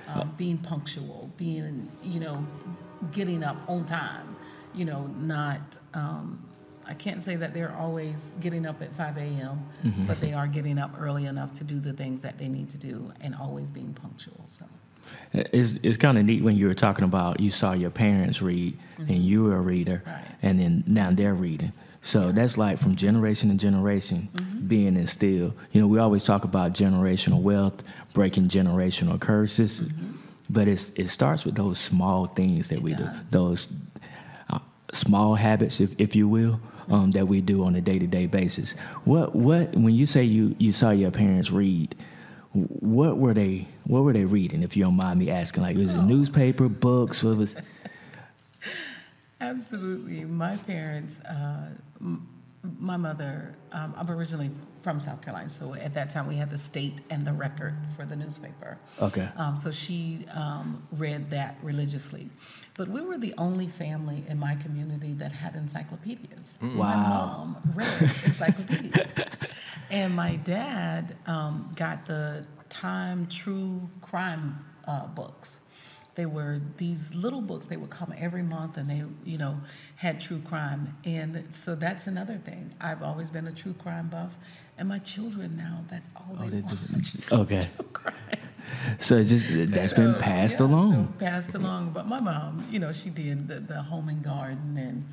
[0.09, 2.47] Um, being punctual, being, you know,
[3.13, 4.37] getting up on time,
[4.75, 5.61] you know, not,
[5.93, 6.43] um,
[6.87, 10.07] I can't say that they're always getting up at 5 a.m., Mm-hmm.
[10.07, 12.79] but they are getting up early enough to do the things that they need to
[12.79, 14.41] do and always being punctual.
[14.47, 14.65] So,
[15.35, 18.79] It's, it's kind of neat when you were talking about you saw your parents read
[18.97, 20.25] and you were a reader, Right.
[20.43, 21.73] and then now they're reading.
[22.03, 24.29] So that's like from generation to generation
[24.67, 25.55] being instilled.
[25.73, 27.83] You know, we always talk about generational wealth,
[28.15, 29.83] breaking generational curses,
[30.49, 33.69] but it's, it starts with those small things that we do, those
[34.51, 34.61] uh,
[34.93, 38.27] small habits, if, if you will, um, that we do on a day to day
[38.27, 38.73] basis.
[39.05, 41.95] What what when you say you, you saw your parents read,
[42.53, 44.63] what were they what were they reading?
[44.63, 47.55] If you don't mind me asking, like was it newspaper, books, what was?
[49.41, 50.25] Absolutely.
[50.25, 51.69] My parents, uh,
[52.01, 52.27] m-
[52.79, 54.51] my mother, um, I'm originally
[54.83, 58.05] from South Carolina, so at that time we had the state and the record for
[58.05, 58.79] the newspaper.
[59.01, 59.29] Okay.
[59.37, 62.29] Um, so she um, read that religiously.
[62.75, 66.59] But we were the only family in my community that had encyclopedias.
[66.61, 67.55] My Wow.
[67.55, 69.17] mom read encyclopedias.
[69.91, 75.61] and my dad um, got the Time True Crime uh, books.
[76.19, 77.67] They were these little books.
[77.67, 79.61] They would come every month, and they, you know,
[79.95, 80.97] had true crime.
[81.05, 82.75] And so that's another thing.
[82.81, 84.37] I've always been a true crime buff,
[84.77, 87.13] and my children now, that's all they, they watch.
[87.13, 87.21] do.
[87.37, 87.69] Okay.
[88.99, 90.93] So it's just that's been passed yeah, along.
[90.93, 91.93] so passed along.
[91.93, 95.09] But my mom, you know, she did the, the home and garden and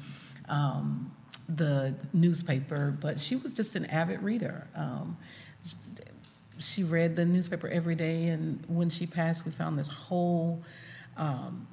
[0.50, 1.12] um,
[1.48, 4.68] the newspaper, but she was just an avid reader.
[4.76, 5.18] Um,
[6.58, 10.64] she read the newspaper every day, and when she passed, we found this whole
[11.18, 11.68] um,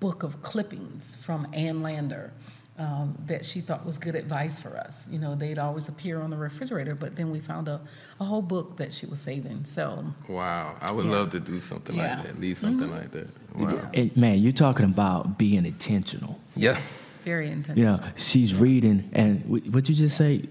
[0.00, 2.32] book of clippings from Ann Lander.
[2.78, 5.06] Um, that she thought was good advice for us.
[5.10, 7.78] You know, they'd always appear on the refrigerator, but then we found a,
[8.18, 9.66] a whole book that she was saving.
[9.66, 11.10] So, Wow, I would Yeah.
[11.10, 12.16] love to do something Yeah.
[12.16, 12.40] like that.
[12.40, 13.28] Leave something like that.
[13.54, 13.82] Wow.
[13.92, 16.40] And, man, you're talking about being intentional.
[16.56, 16.80] Yeah.
[17.22, 17.98] very intentional.
[17.98, 20.48] Yeah, she's reading, and wh- what you just say,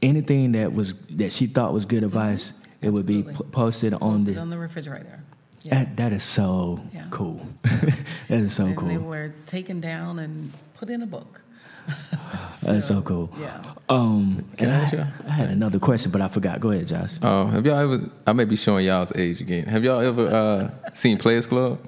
[0.00, 3.44] anything that was that she thought was good advice, it would be Absolutely.
[3.46, 4.38] p- posted on the.
[4.38, 5.24] on the refrigerator.
[5.64, 5.78] Yeah.
[5.84, 7.06] That, that is so Yeah.
[7.10, 7.40] cool.
[7.62, 11.40] that is so and they were taken down and put in a book.
[12.62, 13.30] That's so cool.
[13.40, 13.62] Yeah.
[13.88, 16.60] Um, Can and I ask you- I had another question, but I forgot.
[16.60, 17.12] Go ahead, Josh.
[17.22, 18.08] Uh, have y'all ever?
[18.26, 19.64] I may be showing y'all's age again.
[19.66, 21.78] Have y'all ever uh, seen Players Club?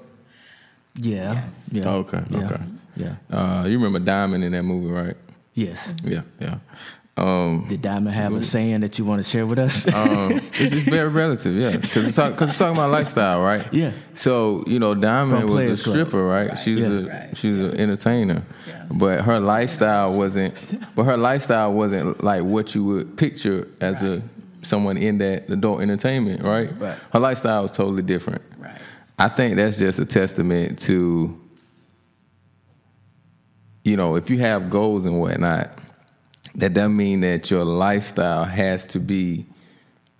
[0.99, 1.35] Yeah.
[1.35, 1.71] Yes.
[1.73, 1.89] Yeah.
[1.89, 2.45] Okay, Yeah.
[2.47, 2.63] okay.
[2.97, 3.15] Yeah.
[3.31, 5.17] Uh, you remember Diamond in that movie, right?
[5.55, 5.93] Yes.
[6.05, 6.59] Yeah, yeah.
[7.19, 9.89] Um, Did Diamond have a saying that you want to share with us?
[9.95, 11.77] um, it's, it's very relative, yeah.
[11.79, 13.67] Because we're, talk, 'cause we're talking about lifestyle, right?
[13.73, 13.93] Yeah.
[14.13, 16.51] So you know, Diamond From was a stripper, right?
[16.51, 16.59] Right.
[16.59, 16.89] She was Yeah.
[16.89, 17.37] a Right.
[17.37, 18.85] she was an entertainer, Yeah.
[18.91, 20.55] but her lifestyle wasn't.
[20.95, 24.23] But her lifestyle wasn't like what you would picture as a
[24.63, 26.71] someone in that adult entertainment, right?
[26.79, 26.97] Right.
[27.15, 28.43] Her lifestyle was totally different.
[28.59, 28.77] Right.
[29.19, 31.39] I think that's just a testament to,
[33.85, 35.71] you know, if you have goals and whatnot,
[36.57, 39.47] that doesn't mean that your lifestyle has to be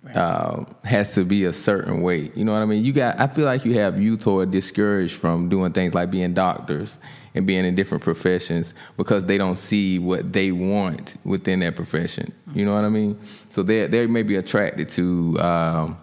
[0.03, 0.15] Right.
[0.15, 2.31] uh, has to be a certain way.
[2.33, 2.85] You know what I mean?
[2.85, 3.19] You got.
[3.19, 6.99] I feel like you have youth who are discouraged from doing things like being doctors
[7.35, 12.31] and being in different professions because they don't see what they want within that profession.
[12.53, 13.19] You know what I mean?
[13.49, 15.39] So they they may be attracted to.
[15.41, 15.97] Um,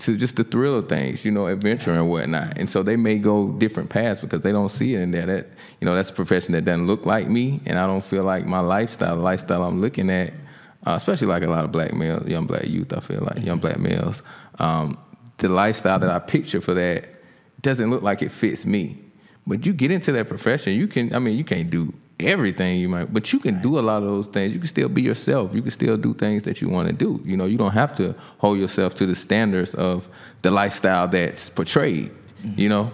[0.00, 2.56] to just the thrill of things, you know, adventure and whatnot.
[2.56, 5.26] And so they may go different paths because they don't see it in there.
[5.26, 5.46] That
[5.80, 8.46] you know, that's a profession that doesn't look like me, and I don't feel like
[8.46, 10.32] my lifestyle, the lifestyle I'm looking at,
[10.86, 12.92] uh, especially like a lot of black males, young black youth.
[12.92, 14.22] I feel like young black males,
[14.58, 14.98] um,
[15.38, 17.04] the lifestyle that I picture for that
[17.60, 18.98] doesn't look like it fits me.
[19.46, 21.14] But you get into that profession, you can.
[21.14, 21.92] I mean, you can't do
[22.26, 24.52] everything you might, but you can do a lot of those things.
[24.52, 25.54] You can still be yourself.
[25.54, 27.20] You can still do things that you want to do.
[27.24, 30.08] You know, you don't have to hold yourself to the standards of
[30.42, 32.10] the lifestyle that's portrayed.
[32.56, 32.90] You know.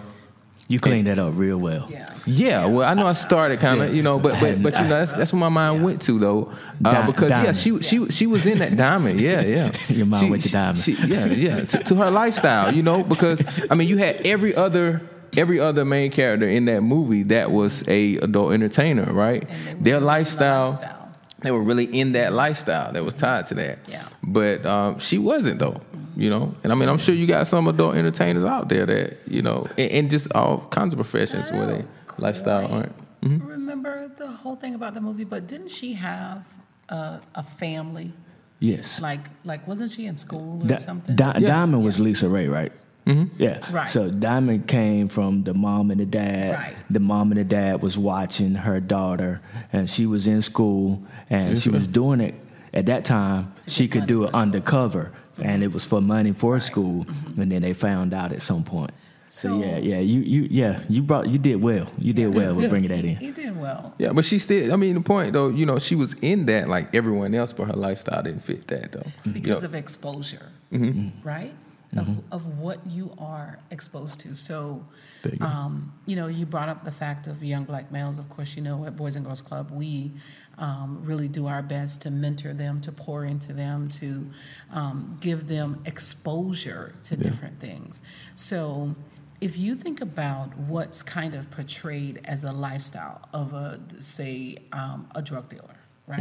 [0.69, 1.87] You cleaned that up real well.
[1.89, 2.13] Yeah.
[2.25, 4.89] Yeah, well, I know I started kind of, you know, but but but you know
[4.89, 6.51] that's that's where my mind went to though,
[6.83, 9.71] uh, Di- because yeah, she she she was in that diamond, yeah, yeah.
[9.87, 10.77] Your mind She- went to diamond.
[10.77, 14.53] she- yeah, yeah, to, to her lifestyle, you know, because I mean, you had every
[14.53, 15.01] other
[15.35, 19.43] every other main character in that movie that was a adult entertainer, right?
[19.49, 21.11] And they were Their lifestyle, lifestyle.
[21.41, 23.25] they were really in that lifestyle that was mm-hmm.
[23.25, 23.79] tied to that.
[23.87, 24.07] Yeah.
[24.23, 26.21] But um, she wasn't though, mm-hmm.
[26.21, 26.55] you know.
[26.63, 29.67] And I mean, I'm sure you got some adult entertainers out there that you know,
[29.77, 32.93] and, and just all kinds of professions where they oh, lifestyle aren't.
[33.21, 33.47] Mm-hmm.
[33.47, 36.45] Remember the whole thing about the movie, but didn't she have
[36.89, 38.13] a, a family?
[38.59, 38.99] Yes.
[38.99, 41.15] Like, like wasn't she in school or Di- something?
[41.15, 41.47] Di- Yeah.
[41.47, 42.71] Diamond was LisaRaye, right?
[43.07, 43.41] Mm-hmm.
[43.41, 43.71] Yeah.
[43.71, 43.89] Right.
[43.89, 46.53] So Diamond came from the mom and the dad.
[46.53, 46.75] Right.
[46.89, 49.41] The mom and the dad was watching her daughter,
[49.73, 52.35] and she was in school, and she was doing it
[52.73, 53.53] at that time.
[53.67, 54.41] She could do for it school.
[54.41, 57.05] undercover, and it was for money for school.
[57.37, 58.91] And then they found out at some point.
[59.29, 61.87] So, So- yeah, yeah, you you yeah you brought you did well.
[61.97, 63.15] You did well with bringing that He, in.
[63.17, 63.93] he did well.
[63.97, 64.71] Yeah, but she still.
[64.71, 67.67] I mean, the point though, you know, she was in that like everyone else, but
[67.67, 69.03] her lifestyle didn't fit that though.
[69.31, 71.27] because You of exposure, Mm-hmm.
[71.27, 71.53] right?
[71.95, 74.35] Of, of what you are exposed to.
[74.35, 74.85] So,
[75.23, 78.19] you um, you know, you brought up the fact of young black males.
[78.19, 80.11] Of course, you know, at Boys and Girls Club, we
[80.57, 84.29] um, really do our best to mentor them, to pour into them, to
[84.71, 88.01] um, give them exposure to different things.
[88.35, 88.95] So,
[89.39, 95.07] if you think about what's kind of portrayed as a lifestyle of a, say, um,
[95.13, 96.19] a drug dealer, right?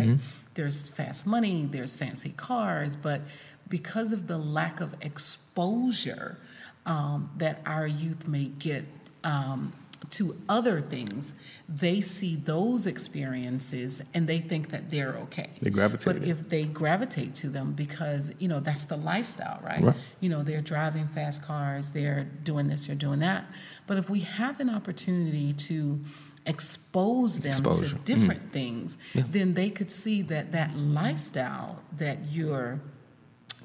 [0.54, 3.22] There's fast money, there's fancy cars, but
[3.68, 6.38] because of the lack of exposure
[6.84, 8.84] um, that our youth may get
[9.24, 9.72] um,
[10.10, 11.32] to other things,
[11.68, 15.48] they see those experiences and they think that they're okay.
[15.60, 19.82] They gravitate But if they gravitate to them because, you know, that's the lifestyle, right?
[19.82, 19.96] Right.
[20.20, 23.46] You know, they're driving fast cars, they're doing this, they're doing that.
[23.88, 26.04] But if we have an opportunity to
[26.44, 27.86] expose them Exposure.
[27.86, 28.04] to Mm.
[28.04, 32.80] different things, then they could see that that lifestyle that you're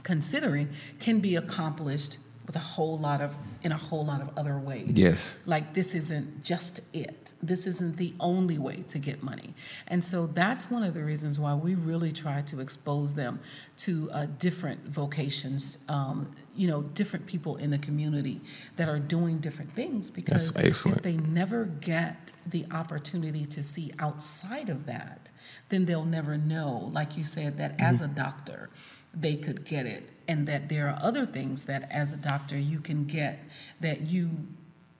[0.04, 4.58] considering can be accomplished with a whole lot of in a whole lot of other
[4.58, 4.92] ways.
[4.96, 5.38] Yes.
[5.46, 7.34] Like this isn't just it.
[7.42, 9.54] This isn't the only way to get money.
[9.88, 13.40] And so that's one of the reasons why we really try to expose them
[13.78, 18.42] to uh, different vocations, um, you know, different people in the community
[18.76, 24.68] that are doing different things because if they never get the opportunity to see outside
[24.68, 25.30] of that,
[25.70, 28.70] then they'll never know, like you said, that as a doctor,
[29.14, 32.80] they could get it, and that there are other things that as a doctor you
[32.80, 33.40] can get
[33.80, 34.30] that you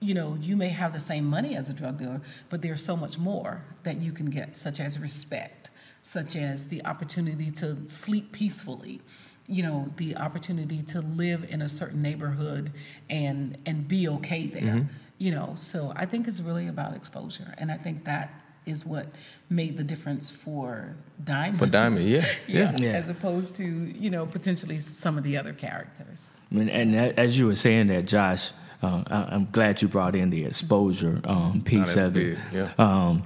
[0.00, 2.20] you know you may have the same money as a drug dealer
[2.50, 5.70] but there's so much more that you can get such as respect
[6.02, 9.00] such as the opportunity to sleep peacefully
[9.46, 12.72] you know the opportunity to live in a certain neighborhood
[13.08, 14.94] and and be okay there mm-hmm.
[15.18, 15.54] you know.
[15.56, 19.06] So i think it's really about exposure and i think that is what
[19.50, 20.94] made the difference for
[21.24, 22.72] diamond For Diamond, yeah, yeah.
[22.72, 22.90] yeah, Yeah.
[22.92, 26.30] as opposed to you know potentially some of the other characters.
[26.50, 30.30] And, and as you were saying that, Josh, uh, I- I'm glad you brought in
[30.30, 32.38] the exposure um, piece of it.
[32.52, 32.70] yeah.
[32.78, 33.22] Um,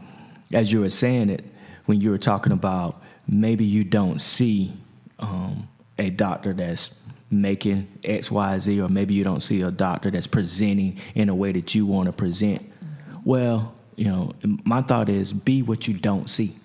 [0.52, 1.44] as you were saying it,
[1.86, 4.72] when you were talking about maybe you don't see
[5.18, 5.68] um,
[5.98, 6.90] a doctor that's
[7.30, 11.34] making X, Y, Z, or maybe you don't see a doctor that's presenting in a
[11.34, 12.64] way that you want to present.
[13.24, 16.56] Well, you know, my thought is be what you don't see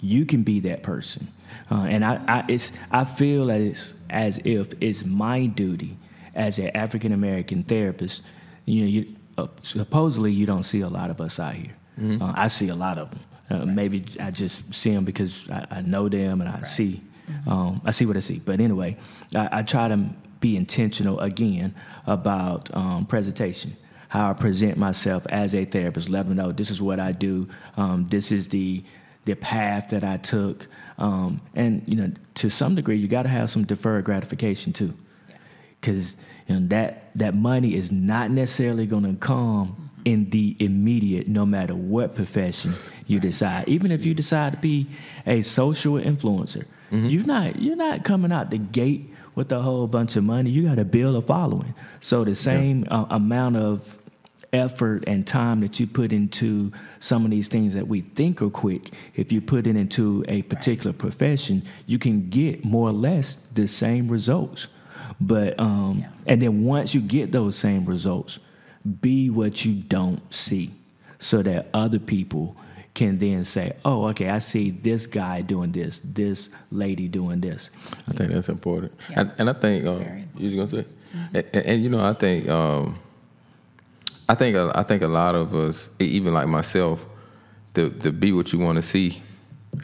[0.00, 1.28] you can be that person.
[1.70, 5.96] Uh, and I, I, it's, I feel as, as if it's my duty
[6.34, 8.22] as an African American therapist.
[8.64, 11.74] You know, you, uh, supposedly you don't see a lot of us out here.
[12.20, 13.20] Uh, I see a lot of them.
[13.48, 17.00] Uh, Maybe I just see them because I, I know them and I see,
[17.46, 18.38] um, I see what I see.
[18.38, 18.96] But anyway,
[19.34, 19.96] I, I try to
[20.40, 21.74] be intentional again
[22.06, 23.76] about um, presentation
[24.16, 26.08] how I present myself as a therapist.
[26.08, 27.48] Let them know this is what I do.
[27.76, 28.82] Um, this is the
[29.26, 30.68] the path that I took.
[30.98, 34.94] Um, and you know, to some degree, you got to have some deferred gratification too,
[35.80, 36.16] because
[36.48, 41.44] you know that that money is not necessarily going to come in the immediate, no
[41.44, 42.72] matter what profession
[43.06, 43.68] you decide.
[43.68, 44.86] Even if you decide to be
[45.26, 50.16] a social influencer, you're not you're not coming out the gate with a whole bunch
[50.16, 50.48] of money.
[50.48, 51.74] You got to build a following.
[52.00, 53.98] So the same uh, amount of
[54.52, 58.50] effort and time that you put into some of these things that we think are
[58.50, 63.36] quick, if you put it into a particular profession, you can get more or less
[63.54, 64.66] the same results.
[65.20, 66.08] But um, Yeah.
[66.26, 68.38] and then once you get those same results,
[69.00, 70.70] be what you don't see,
[71.18, 72.56] so that other people
[72.94, 77.68] can then say, "Oh, okay, I see this guy doing this, this lady doing this."
[78.08, 79.20] I think that's important, Yeah.
[79.20, 79.98] and, and I think uh,
[80.38, 80.84] you are gonna say,
[81.34, 82.98] and, and, and, you know, I think, um,
[84.28, 87.06] I think, a- I think a lot of us, even like myself,
[87.74, 89.22] to to be what you want to see.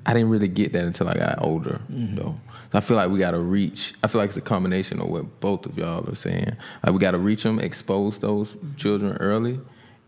[0.06, 2.16] I didn't really get that until I got older, mm-hmm.
[2.16, 2.34] though.
[2.72, 3.92] I feel like we got to reach.
[4.02, 6.56] I feel like it's a combination of what both of y'all are saying.
[6.82, 8.76] Like we got to reach them, expose those mm-hmm.
[8.76, 9.60] children early,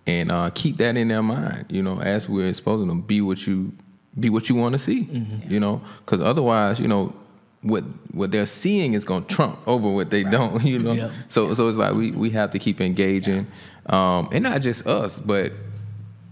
[0.07, 1.67] and uh, keep that in their mind.
[1.69, 3.73] You know, as we're exposing them, be what you
[4.19, 5.03] be what you want to see.
[5.05, 5.53] Mm-hmm.
[5.53, 7.15] You know, because otherwise, you know,
[7.61, 10.63] what what they're seeing is going to trump over what they don't.
[10.65, 11.11] You know, Yep.
[11.29, 13.47] so so it's like we we have to keep engaging,
[13.87, 15.53] um, and not just us, but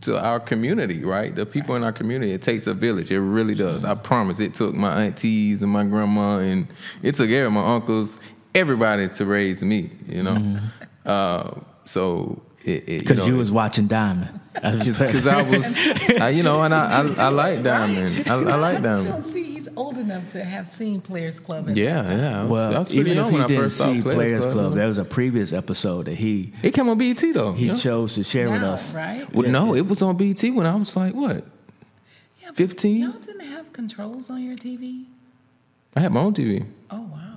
[0.02, 1.34] to our community, right?
[1.34, 2.32] The people in our community.
[2.32, 3.10] It takes a village.
[3.10, 3.84] It really does.
[3.84, 4.40] I promise.
[4.40, 6.66] It took my aunties and my grandma, and
[7.02, 8.18] it took every my uncles,
[8.54, 9.90] everybody to raise me.
[10.08, 10.58] You know,
[11.06, 14.40] uh, so it, it Because know, you, was watching Diamond.
[14.62, 15.78] Because I was,
[16.20, 18.28] I, you know, and I I, I like Diamond.
[18.28, 19.61] I, I like I just Diamond.
[19.74, 21.68] Don't see he's old enough to have seen Players Club.
[21.70, 22.18] at Yeah, time.
[22.18, 22.40] yeah.
[22.40, 23.84] I was, well, I was pretty even young if he when I didn't first saw
[23.92, 24.52] see Players, Club.
[24.54, 27.52] Club, there was a previous episode that he it came on BET though.
[27.52, 27.76] he you know?
[27.78, 28.92] chose to share with us.
[28.94, 29.26] right?
[29.34, 31.44] Well, no, it was on BET when I was like what?
[32.42, 32.96] Yeah, 15?
[33.00, 35.04] Y'all didn't have controls on your TV.
[35.94, 36.64] I had my own TV.
[36.90, 37.31] Oh wow,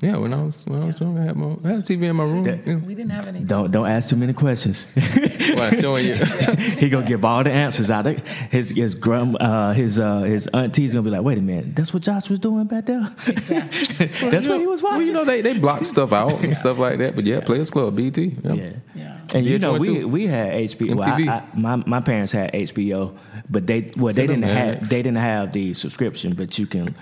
[0.00, 2.04] Yeah, when I was when I was young, I had my I had a TV
[2.04, 2.44] in my room.
[2.44, 2.76] That- yeah.
[2.76, 3.40] we didn't have any.
[3.40, 4.86] Don't don't ask too many questions.
[4.94, 6.14] Why, showing you.
[6.80, 8.06] he gonna give all the answers out.
[8.50, 11.92] His his grand uh, his uh, his auntie's gonna be like, wait a minute, that's
[11.92, 13.10] what Josh was doing back there.
[13.26, 14.06] Exactly.
[14.06, 15.06] that's You what know- he was Well, watching.
[15.08, 17.14] you know, they, they block stuff out and stuff like that.
[17.14, 18.36] But yeah, Players Club, BT.
[18.44, 18.52] Yeah.
[18.54, 18.72] yeah.
[18.94, 19.18] Yeah.
[19.34, 20.94] And you know, we we had HBO.
[20.96, 23.16] Well, I, I, my my parents had HBO,
[23.50, 26.94] but they well they didn't have they didn't have the subscription, but you can,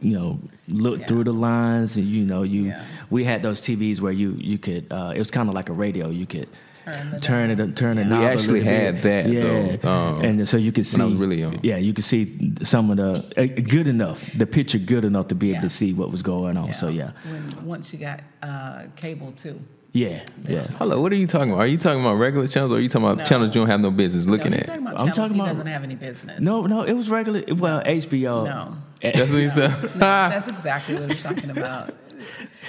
[0.00, 1.06] you know, look Yeah.
[1.06, 2.64] through the lines and you know you.
[2.66, 2.82] Yeah.
[3.10, 4.86] We had those TVs where you you could.
[4.90, 6.10] Uh, it was kind of like a radio.
[6.10, 6.48] You could
[6.84, 8.12] Turn the turn it turn it.
[8.12, 8.18] Off.
[8.20, 9.02] We actually had bit.
[9.02, 9.76] that, yeah.
[9.82, 11.58] though, um, and so you could see when I was really young.
[11.64, 15.34] Yeah, you could see some of the uh, good enough, the picture good enough to
[15.34, 16.72] be able to see what was going on.
[16.74, 19.58] So yeah, When once you got uh, cable too.
[19.92, 20.62] yeah, yeah.
[20.78, 21.62] Hello, what are you talking about?
[21.62, 23.24] Are you talking about regular channels or are you talking about No.
[23.24, 24.74] channels you don't have no business looking no, he's at?
[24.74, 26.40] talking about I'm talking he about- doesn't have any business.
[26.40, 27.42] No, no, it was regular.
[27.52, 28.44] Well, HBO.
[28.44, 28.76] No.
[29.02, 29.70] That's what he said.
[29.94, 31.94] That's exactly what he's talking about.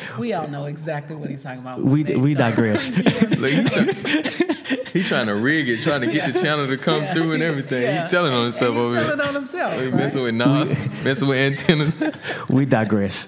[0.20, 1.82] We all know exactly what he's talking about.
[1.84, 2.52] we we time.
[2.52, 2.90] digress.
[2.98, 7.04] Look, he, try, he trying to rig it, trying to get the channel to come
[7.04, 7.14] Yeah.
[7.14, 7.84] through and everything.
[7.84, 8.04] Yeah.
[8.06, 9.06] He telling on himself And he's over here.
[9.16, 9.78] telling on himself.
[9.78, 9.94] Right?
[9.94, 12.04] messing with knobs, messing with antennas.
[12.50, 13.28] we digress.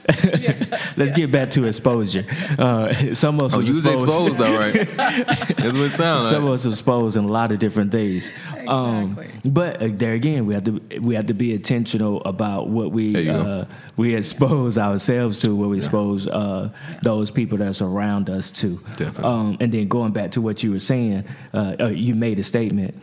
[0.97, 2.25] Let's get back to exposure.
[2.57, 4.73] Uh, some of us Oh, was you was exposed, all right.
[4.73, 8.31] That's what it sounds Some of us exposed in a lot of different things.
[8.67, 9.51] Um, Exactly.
[9.51, 13.11] but uh, there again, we have to we have to be intentional about what we
[13.13, 13.39] There you go.
[13.39, 13.65] uh,
[13.97, 16.58] we expose ourselves to, what we expose uh,
[17.03, 18.79] those people that's around us too.
[18.97, 19.23] Definitely.
[19.23, 22.43] Um, and then going back to what you were saying, uh, uh, you made a
[22.43, 22.93] statement.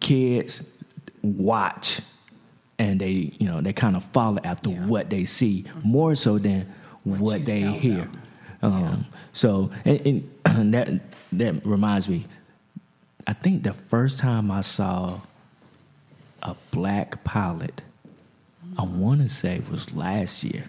[0.00, 0.66] Kids
[1.22, 2.00] watch,
[2.78, 4.86] and they you know they kind of follow after Yeah.
[4.86, 6.66] what they see more so than
[7.04, 8.08] what, you they hear.
[8.08, 8.18] them.
[8.62, 10.88] Um, So and, and that
[11.32, 12.24] that reminds me.
[13.26, 15.20] I think the first time I saw
[16.42, 17.80] a black pilot,
[18.78, 20.64] I want to say was last year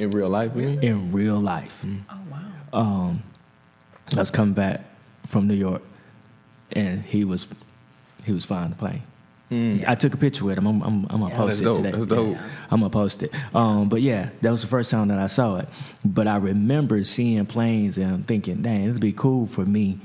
[0.00, 0.82] In real life, you mean?
[0.82, 1.84] in real life.
[2.10, 2.78] Oh wow.
[2.80, 3.22] Um,
[4.16, 4.82] I was coming back
[5.26, 5.82] from New York,
[6.72, 7.46] and he was
[8.24, 9.02] he was flying the plane.
[9.86, 10.66] I took a picture with him.
[10.68, 11.36] I'm, I'm, I'm gonna Yeah.
[11.36, 11.76] post it dope.
[11.78, 11.90] today.
[11.90, 12.36] That's dope.
[12.70, 13.34] I'm gonna post it.
[13.54, 15.68] Um, but yeah, that was the first time that I saw it.
[16.04, 19.98] But I remember seeing planes and thinking, "Dang, it'd be cool for me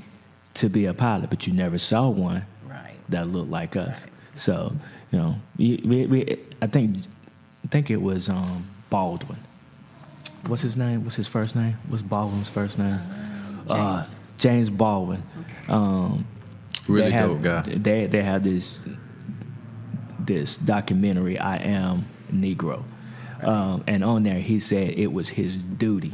[0.54, 2.94] to be a pilot." But you never saw one Right.
[3.08, 4.02] that looked like us.
[4.02, 4.10] Right.
[4.34, 4.76] So
[5.12, 6.98] you know, we, we, we, I think
[7.64, 9.38] I think it was um, Baldwin.
[10.48, 11.04] What's his name?
[11.04, 11.76] What's his first name?
[11.88, 13.00] What's Baldwin's first name?
[13.68, 14.14] Uh, James.
[14.38, 15.22] James Baldwin.
[15.68, 16.26] Um,
[16.88, 17.62] Really they have, dope guy.
[17.62, 18.78] They they have this
[20.20, 22.84] this documentary, I Am Negro,
[23.42, 26.12] um, and on there he said it was his duty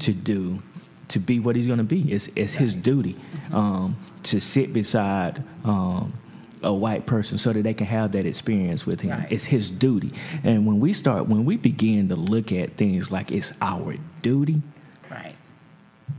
[0.00, 0.62] to do
[1.08, 2.12] to be what he's going to be.
[2.12, 3.16] It's it's his duty
[3.52, 5.42] um, to sit beside.
[5.64, 6.14] Um,
[6.62, 9.12] a white person so that they can have that experience with him.
[9.12, 9.32] Right.
[9.32, 10.12] It's his duty.
[10.44, 14.62] And when we start, when we begin to look at things like it's our duty,
[15.10, 15.34] Right.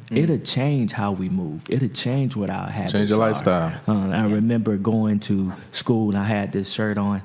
[0.10, 1.62] it'll change how we move.
[1.70, 3.32] It'll change what our habits Change your are.
[3.32, 3.80] lifestyle.
[3.88, 7.22] Uh, I remember going to school and I had this shirt on.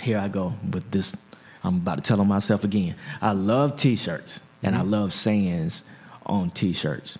[0.00, 1.14] Here I go with this.
[1.62, 2.94] I'm about to tell on myself again.
[3.20, 5.82] I love T-shirts and I love sayings
[6.26, 7.18] on T-shirts,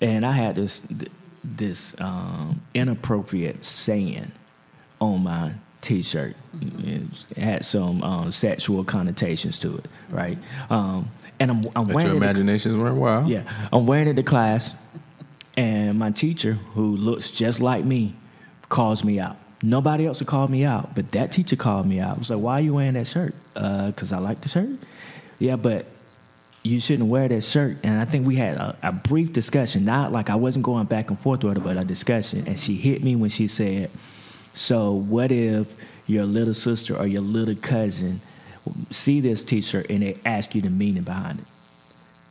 [0.00, 0.80] and I had this
[1.56, 4.32] this um, inappropriate saying
[5.00, 6.36] on my T-shirt.
[6.60, 10.38] It had some um, sexual connotations to it, right?
[10.70, 13.28] Um, and I'm, I'm wearing your imaginations run wild.
[13.28, 13.42] Yeah,
[13.72, 14.74] I'm wearing it to class,
[15.56, 18.16] and my teacher, who looks just like me,
[18.68, 19.36] calls me out.
[19.62, 22.16] Nobody else would call me out, but that teacher called me out.
[22.16, 23.34] I was like, "Why are you wearing that shirt?
[23.54, 24.70] Because I like the shirt."
[25.38, 25.86] Yeah, but
[26.62, 27.78] you shouldn't wear that shirt.
[27.82, 31.10] And I think we had a, a brief discussion, not like I wasn't going back
[31.10, 32.44] and forth with her, but a discussion.
[32.46, 33.90] And she hit me when she said,
[34.54, 35.74] "So what if
[36.06, 38.20] your little sister or your little cousin
[38.90, 41.46] see this T-shirt and they ask you the meaning behind it?"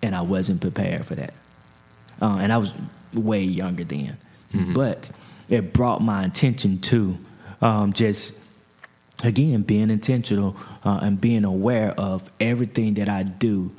[0.01, 1.33] And I wasn't prepared for that.
[2.21, 2.73] Uh, and I was
[3.13, 4.17] way younger then.
[4.73, 5.09] But
[5.49, 7.17] it brought my attention to
[7.61, 8.33] um, just,
[9.23, 13.71] again, being intentional uh, and being aware of everything that I do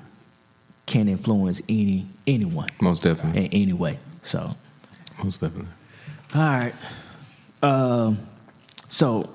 [0.88, 3.46] can influence any anyone Most definitely.
[3.46, 3.98] in any way.
[4.24, 4.56] So,
[5.22, 5.70] Most definitely.
[6.34, 6.74] all right.
[7.62, 8.18] Um,
[8.88, 9.28] so,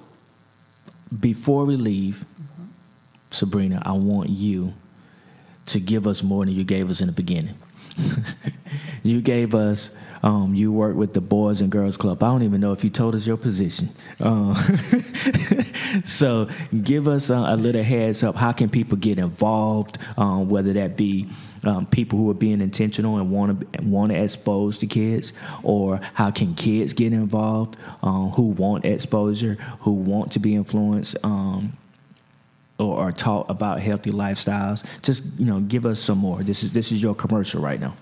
[1.20, 2.26] before we leave,
[3.30, 4.74] Sabrina, I want you
[5.68, 7.56] to give us more than you gave us in the beginning.
[9.04, 9.92] you gave us,
[10.24, 12.24] um, you work with the Boys and Girls Club.
[12.24, 13.90] I don't even know if you told us your position.
[14.22, 14.56] Um,
[16.06, 16.48] so
[16.82, 18.38] give us uh, a little heads up.
[18.38, 19.98] How can people get involved?
[20.18, 21.30] Um, whether that be
[21.66, 26.00] um, people who are being intentional and want to want to expose the kids, or
[26.14, 31.18] how can kids get involved um, who want exposure, who want to be influenced,
[32.80, 34.86] or taught about healthy lifestyles?
[35.02, 36.44] Just you know, give us some more.
[36.44, 37.94] This is this is your commercial right now.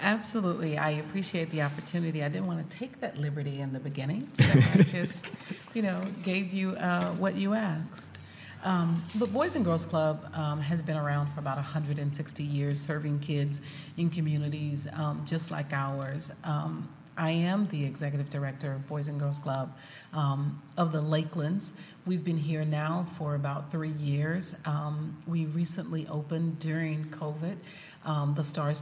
[0.00, 0.78] Absolutely.
[0.78, 2.24] I appreciate the opportunity.
[2.24, 5.30] I didn't want to take that liberty in the beginning, so I just,
[5.74, 8.18] you know, gave you uh, what you asked.
[8.64, 13.20] Um, but Boys and Girls Club um, has been around for about 160 years, serving
[13.20, 13.60] kids
[13.96, 16.32] in communities um, just like ours.
[16.44, 19.76] Um, I am the executive director of Boys and Girls Club
[20.14, 21.72] um, of the Lakelands.
[22.06, 24.54] We've been here now for about three years.
[24.64, 27.56] Um, we recently opened during COVID
[28.04, 28.80] um, the STARS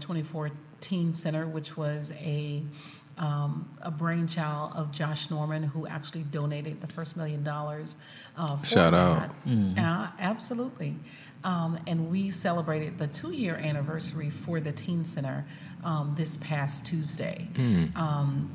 [0.80, 2.62] 2014 Center, which was a
[3.18, 7.96] um, a brainchild of Josh Norman, who actually donated the first million dollars.
[8.36, 9.32] Uh, for Shout out.
[9.44, 9.82] that.
[9.82, 10.94] Uh, absolutely.
[11.42, 15.44] Um, and we celebrated the two year anniversary for the Teen Center
[15.82, 17.48] um, this past Tuesday.
[17.96, 18.48] Um,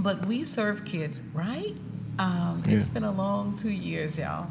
[0.00, 1.74] but we serve kids, right?
[2.18, 2.94] Um, It's Yeah.
[2.94, 4.48] been a long two years, y'all.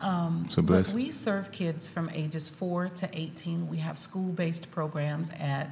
[0.00, 0.94] Um, So blessed.
[0.96, 3.68] we serve kids from ages 4 to 18.
[3.68, 5.68] We have school based programs at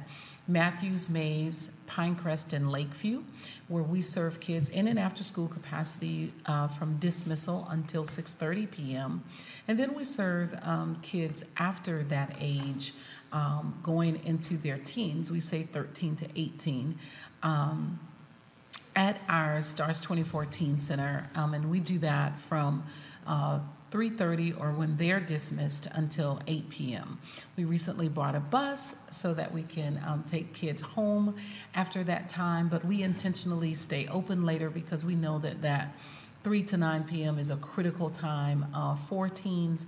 [0.49, 3.21] Matthews, Mays, Pinecrest, and Lakeview,
[3.67, 9.23] where we serve kids in an after school capacity uh, from dismissal until 6:30 p.m.
[9.67, 12.93] And then we serve um, kids after that age,
[13.31, 15.29] um, going into their teens.
[15.29, 16.97] We say 13 to 18.
[17.43, 17.99] Um,
[18.95, 22.83] at our Stars 2014 Center, um, and we do that from
[23.27, 23.59] uh,
[23.91, 27.19] 3:30 or when they're dismissed until 8 p.m.
[27.57, 31.35] We recently bought a bus so that we can um, take kids home
[31.73, 35.95] after that time, but we intentionally stay open later because we know that that
[36.43, 37.37] 3 to 9 p.m.
[37.37, 39.85] is a critical time uh, for teens.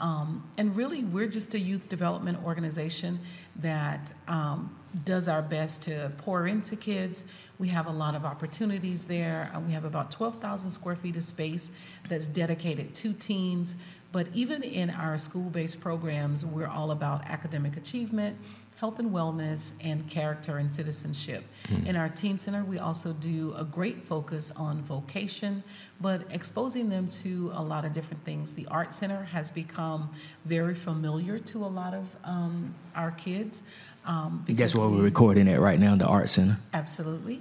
[0.00, 3.20] Um, and really, we're just a youth development organization
[3.56, 7.24] that um, does our best to pour into kids.
[7.58, 9.50] We have a lot of opportunities there.
[9.54, 11.70] Uh, we have about 12,000 square feet of space
[12.08, 13.74] that's dedicated to teens.
[14.10, 18.36] But even in our school based programs, we're all about academic achievement,
[18.84, 21.42] health and wellness, and character and citizenship.
[21.86, 25.62] In our Teen Center, we also do a great focus on vocation,
[26.02, 28.52] but exposing them to a lot of different things.
[28.52, 30.10] The Art Center has become
[30.44, 33.62] very familiar to a lot of um, our kids.
[34.04, 36.58] Um, That's we- we're recording it right now, the Art Center.
[36.74, 37.40] Absolutely.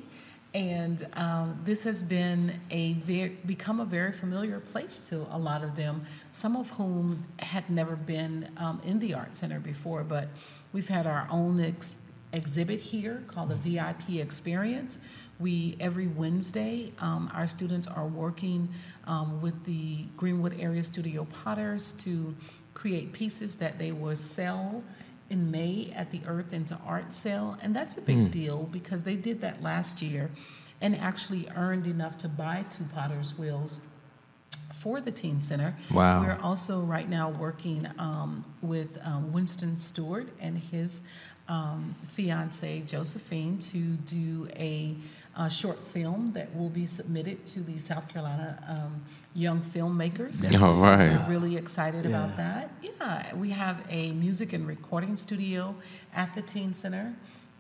[0.54, 5.62] And um, this has been a very, become a very familiar place to a lot
[5.64, 10.04] of them, some of whom had never been um, in the Art Center before.
[10.04, 10.28] But
[10.74, 11.96] we've had our own ex-
[12.34, 15.00] exhibit here called the VIP Experience.
[15.40, 18.70] We, every Wednesday, um, our students are working
[19.06, 22.36] um, with the Greenwood Area Studio Potters to
[22.74, 24.84] create pieces that they will sell
[25.30, 29.16] in May at the Earth into Art Sale, and that's a big deal because they
[29.16, 30.30] did that last year
[30.82, 33.82] and actually earned enough to buy two Potter's Wheels
[34.84, 35.76] for the Teen Center.
[35.92, 36.22] Wow.
[36.24, 41.00] We're also right now working um, with um, Winston Stewart and his
[41.48, 44.96] um, fiance Josephine to do a,
[45.36, 49.02] uh short film that will be submitted to the South Carolina um,
[49.34, 50.42] Young Filmmakers.
[50.42, 51.10] That's All So right.
[51.10, 52.70] We're really excited about that.
[52.84, 55.74] Yeah, we have a music and recording studio
[56.14, 57.16] at the Teen Center.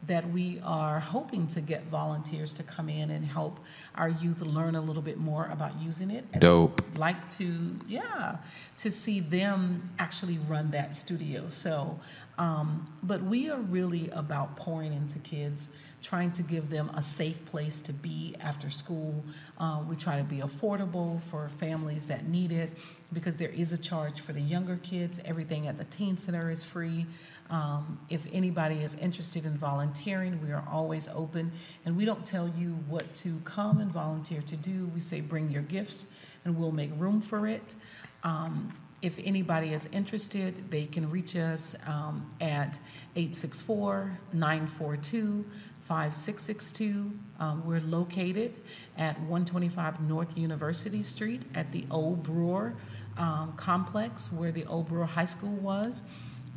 [0.07, 3.59] That we are hoping to get volunteers to come in and help
[3.95, 6.25] our youth learn a little bit more about using it.
[6.33, 6.81] And Dope.
[6.97, 8.37] Like to, yeah,
[8.77, 11.45] to see them actually run that studio.
[11.47, 11.99] So,
[12.37, 15.69] um, but we are really about pouring into kids,
[16.01, 19.23] trying to give them a safe place to be after school.
[19.57, 22.71] Uh, we try to be affordable for families that need it
[23.13, 25.21] because there is a charge for the younger kids.
[25.23, 27.05] Everything at the teen center is free.
[27.49, 31.51] Um, if anybody is interested in volunteering, we are always open.
[31.85, 34.89] And we don't tell you what to come and volunteer to do.
[34.93, 36.15] We say bring your gifts
[36.45, 37.75] and we'll make room for it.
[38.23, 42.79] Um, if anybody is interested, they can reach us um, at
[43.15, 45.45] 864 942
[45.87, 47.11] 5662.
[47.39, 48.57] Um, we're located
[48.97, 52.73] at 125 North University Street at the Old Brewer
[53.17, 56.03] um, complex where the Old Brewer High School was.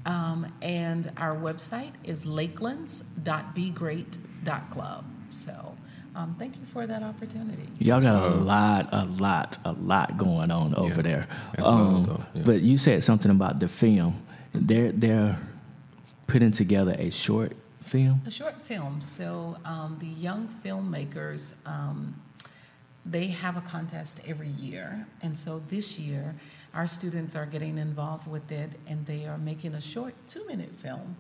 [0.07, 5.05] Um, and our website is lakelands.begreat.club.
[5.31, 5.77] So
[6.15, 7.69] um, thank you for that opportunity.
[7.79, 11.27] Y'all got a lot, a lot, a lot going on over Yeah, there.
[11.55, 12.43] that's a lot, Um, yeah.
[12.45, 14.23] But you said something about the film.
[14.55, 15.39] They're they're
[16.27, 17.53] putting together a short
[17.83, 18.23] film.
[18.27, 19.03] A short film.
[19.03, 22.15] So um, the young filmmakers, um,
[23.05, 26.35] they have a contest every year, and so this year
[26.77, 31.17] our students are getting involved with it, and they are making a short two-minute film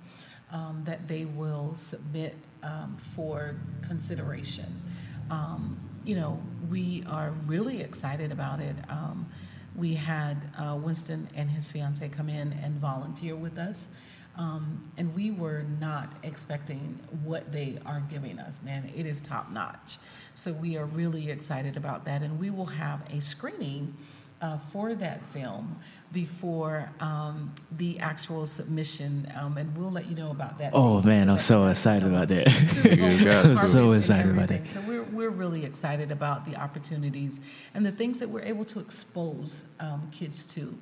[0.53, 3.57] um, that they will submit um, for
[3.89, 4.83] consideration.
[5.31, 6.41] Um, you know,
[6.71, 8.77] we are really excited about it.
[8.91, 9.27] Um,
[9.75, 13.89] we had uh, Winston and his fiance come in and volunteer with us.
[14.37, 18.63] Um, and we were not expecting what they are giving us.
[18.63, 19.97] Man, it is top notch.
[20.35, 22.23] So we are really excited about that.
[22.23, 23.97] And we will have a screening
[24.41, 25.77] uh, for that film
[26.13, 29.31] before um, the actual submission.
[29.37, 30.73] Um, and we'll let you know about that.
[30.75, 32.49] Oh man, I'm so excited about that.
[32.49, 34.63] I'm so excited about everything.
[34.65, 34.73] that.
[34.73, 37.41] So we're, we're really excited about the opportunities
[37.75, 40.77] and the things that we're able to expose um, kids to.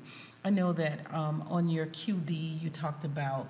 [0.45, 3.49] I know that um, on your QD you talked about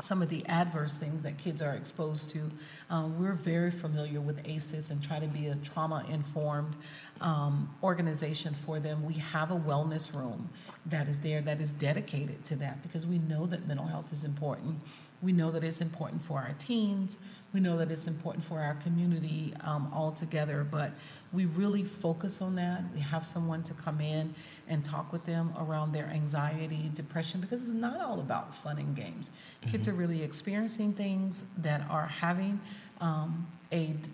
[0.00, 2.50] some of the adverse things that kids are exposed to.
[2.90, 6.76] Um, we're very familiar with ACEs and try to be a trauma informed
[7.22, 9.04] um, organization for them.
[9.06, 10.50] We have a wellness room
[10.84, 14.22] that is there that is dedicated to that because we know that mental health is
[14.22, 14.80] important.
[15.22, 17.16] We know that it's important for our teens.
[17.52, 20.90] We know that it's important for our community um, altogether, but
[21.32, 22.82] we really focus on that.
[22.94, 24.34] We have someone to come in
[24.68, 28.94] and talk with them around their anxiety, depression, because it's not all about fun and
[28.94, 29.30] games.
[29.70, 32.60] Kids are really experiencing things that are having
[33.00, 34.10] um, a d-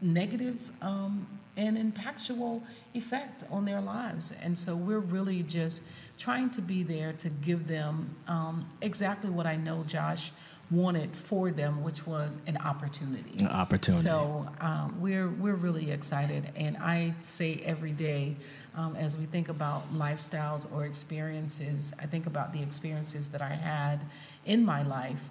[0.00, 1.26] negative um,
[1.56, 2.62] and impactful
[2.94, 4.32] effect on their lives.
[4.42, 5.82] And so we're really just
[6.18, 10.32] trying to be there to give them um, exactly what I know Josh
[10.70, 13.38] wanted for them, which was an opportunity.
[13.38, 14.04] An opportunity.
[14.04, 18.36] So um, we're we're really excited, and I say every day,
[18.74, 23.54] um, as we think about lifestyles or experiences, I think about the experiences that I
[23.54, 24.04] had
[24.44, 25.30] in my life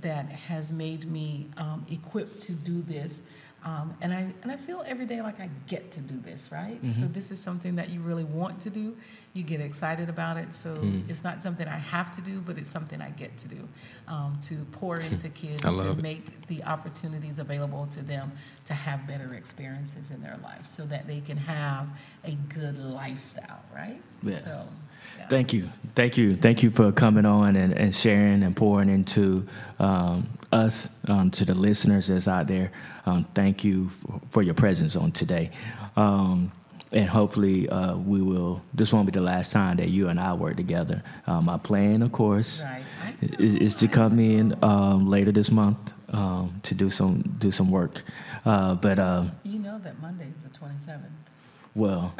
[0.00, 3.22] that has made me um, equipped to do this.
[3.64, 6.78] Um, and I and I feel every day like I get to do this, right?
[6.90, 8.96] So this is something that you really want to do.
[9.34, 10.52] You get excited about it.
[10.52, 13.68] So it's not something I have to do, but it's something I get to do
[14.08, 16.02] um, to pour into kids to it.
[16.02, 18.32] make the opportunities available to them
[18.66, 21.86] to have better experiences in their life, so that they can have
[22.24, 24.00] a good lifestyle, right?
[24.22, 24.36] Yeah.
[24.36, 24.68] So.
[25.18, 25.28] yeah.
[25.28, 29.46] Thank you, thank you, thank you for coming on and, and sharing and pouring into
[29.78, 32.70] um, us, um, to the listeners that's out there.
[33.06, 35.50] Um, thank you for, for your presence on today,
[35.96, 36.52] um,
[36.92, 38.62] and hopefully uh, we will.
[38.74, 41.02] This won't be the last time that you and I work together.
[41.26, 42.82] Um, my plan, of course, Right.
[43.38, 47.70] Is, is to come in um, later this month um, to do some do some
[47.70, 48.02] work.
[48.44, 51.00] Uh, but uh, You know that Monday is the 27th.
[51.74, 52.14] Well,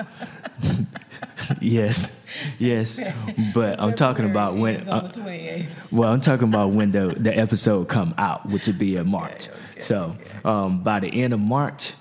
[1.61, 2.25] yes,
[2.59, 3.01] yes.
[3.55, 4.89] But I'm talking about when.
[4.89, 5.67] Uh, the 28th.
[5.91, 9.49] well, I'm talking about when the the episode come out, which would be in March.
[9.49, 11.95] okay, so um, by the end of March,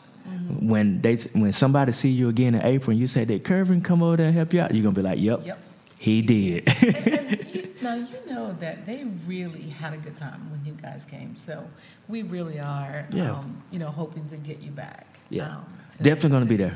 [0.60, 4.02] when they when somebody see you again in April, and you say that Curvin come
[4.04, 5.60] over there and help you out, you're gonna be like, "Yep, Yep.
[5.98, 10.64] he did." And you, now you know that they really had a good time when
[10.66, 11.36] you guys came.
[11.36, 11.68] So
[12.08, 13.32] we really are, Yeah.
[13.34, 15.08] um, you know, hoping to get you back.
[15.30, 15.58] Yeah.
[15.58, 15.66] um,
[15.98, 16.72] to- Definitely gonna to be there.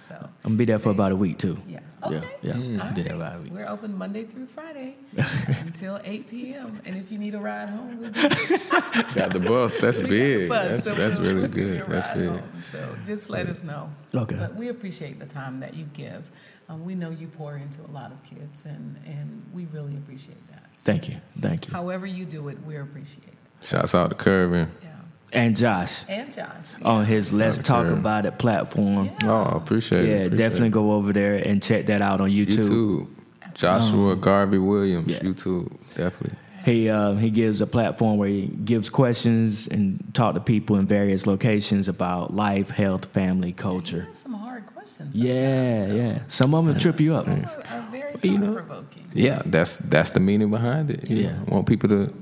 [0.00, 0.20] Some stuff.
[0.22, 1.58] So I'm gonna be there for about a week too.
[1.66, 1.80] yeah,
[2.10, 2.28] Yeah, okay.
[2.42, 2.52] yeah.
[2.54, 3.52] All I'll be there about a week.
[3.52, 4.96] We're open Monday through Friday
[5.60, 6.80] until 8 p.m.
[6.84, 8.20] And if you need a ride home, we'll be
[9.14, 9.78] Got the bus.
[9.78, 10.48] That's we big.
[10.48, 11.86] bus, That's, so that's really we'll give you good.
[11.88, 12.28] That's ride big.
[12.28, 12.62] home.
[12.62, 13.90] So just let us know.
[14.14, 14.36] Okay.
[14.36, 16.30] But we appreciate the time that you give.
[16.68, 20.46] Um, we know you pour into a lot of kids, and, and we really appreciate
[20.52, 20.64] that.
[20.76, 21.72] So Thank you, thank you.
[21.72, 23.66] However you do it, we appreciate it.
[23.66, 24.68] Shouts out to Curvin.
[24.82, 24.89] Yeah.
[25.32, 26.80] And Josh and Josh.
[26.82, 27.92] on his Let's Talk yeah.
[27.92, 29.10] About It platform.
[29.24, 30.26] Oh, I appreciate Yeah, it.
[30.26, 30.72] appreciate definitely it.
[30.72, 32.68] go over there and check that out on YouTube.
[32.68, 33.08] YouTube.
[33.54, 35.18] Joshua Garvey Williams, yeah.
[35.20, 36.38] YouTube, definitely.
[36.64, 40.86] He uh, he gives a platform where he gives questions and talk to people in
[40.86, 44.02] various locations about life, health, family, culture.
[44.06, 45.16] That's some hard questions.
[45.16, 45.96] Yeah, sometimes, though.
[45.96, 46.18] yeah.
[46.28, 47.26] Some of them trip you up.
[47.28, 47.32] Are,
[47.70, 49.04] are very You know, provoking.
[49.14, 51.08] Yeah, that's that's the meaning behind it.
[51.08, 51.30] you Yeah.
[51.32, 51.44] know.
[51.48, 52.12] want people to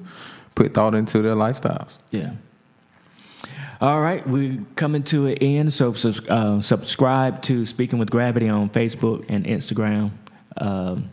[0.55, 1.99] put thought into their lifestyles.
[2.13, 2.31] Yeah.
[3.81, 5.73] All right, we're coming to an end.
[5.73, 5.95] So
[6.29, 10.11] uh, subscribe to Speaking with Gravity on Facebook and Instagram.
[10.57, 11.11] Um,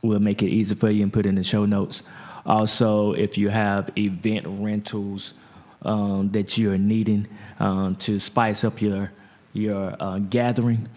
[0.00, 2.02] we'll make it easy for you and put in the show notes.
[2.46, 5.34] Also, if you have event rentals
[5.82, 7.28] um, that you are needing
[7.60, 9.12] um, to spice up your
[9.52, 10.88] your uh, gathering,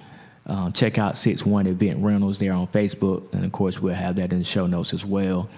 [0.47, 4.15] uh, check out Six One Event Rentals there on Facebook, and of course we'll have
[4.15, 5.49] that in the show notes as well.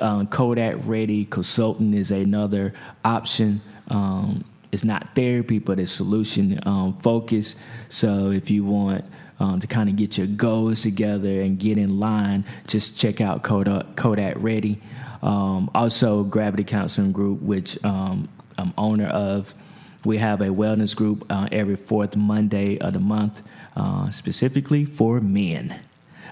[0.00, 2.72] Um, Kodak Ready Consulting is another
[3.04, 3.60] option.
[3.88, 7.56] Um, it's not therapy, but it's solution um, focused.
[7.88, 9.04] So if you want
[9.38, 13.42] um, to kind of get your goals together and get in line, just check out
[13.42, 14.80] Kodak, Kodak Ready.
[15.22, 18.28] Um, also, Gravity Counseling Group, which um,
[18.58, 19.54] I'm owner of.
[20.04, 23.42] We have a wellness group uh, every fourth Monday of the month,
[23.74, 25.80] uh, specifically for men.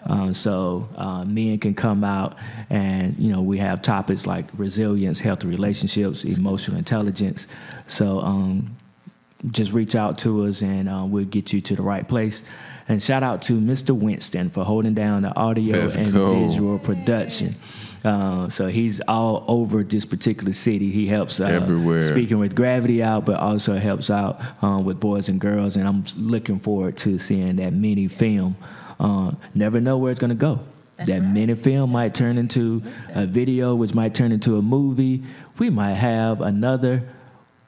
[0.06, 2.36] Um, so uh, men can come out,
[2.70, 7.46] and you know we have topics like resilience, healthy relationships, emotional intelligence.
[7.86, 8.76] So um,
[9.50, 12.42] just reach out to us, and uh, we'll get you to the right place.
[12.86, 13.96] And shout out to Mr.
[13.98, 16.46] Winston for holding down the audio Let's and go.
[16.46, 17.56] visual production.
[18.04, 20.90] Uh, so he's all over this particular city.
[20.90, 22.02] He helps uh, Everywhere.
[22.02, 25.76] speaking with Gravity out, but also helps out um, with Boys and Girls.
[25.76, 28.56] And I'm looking forward to seeing that mini film.
[29.00, 30.60] Uh, never know where it's going to go.
[30.96, 31.32] That's that right.
[31.32, 32.82] mini film might turn into
[33.14, 35.24] a video, which might turn into a movie.
[35.58, 37.02] We might have another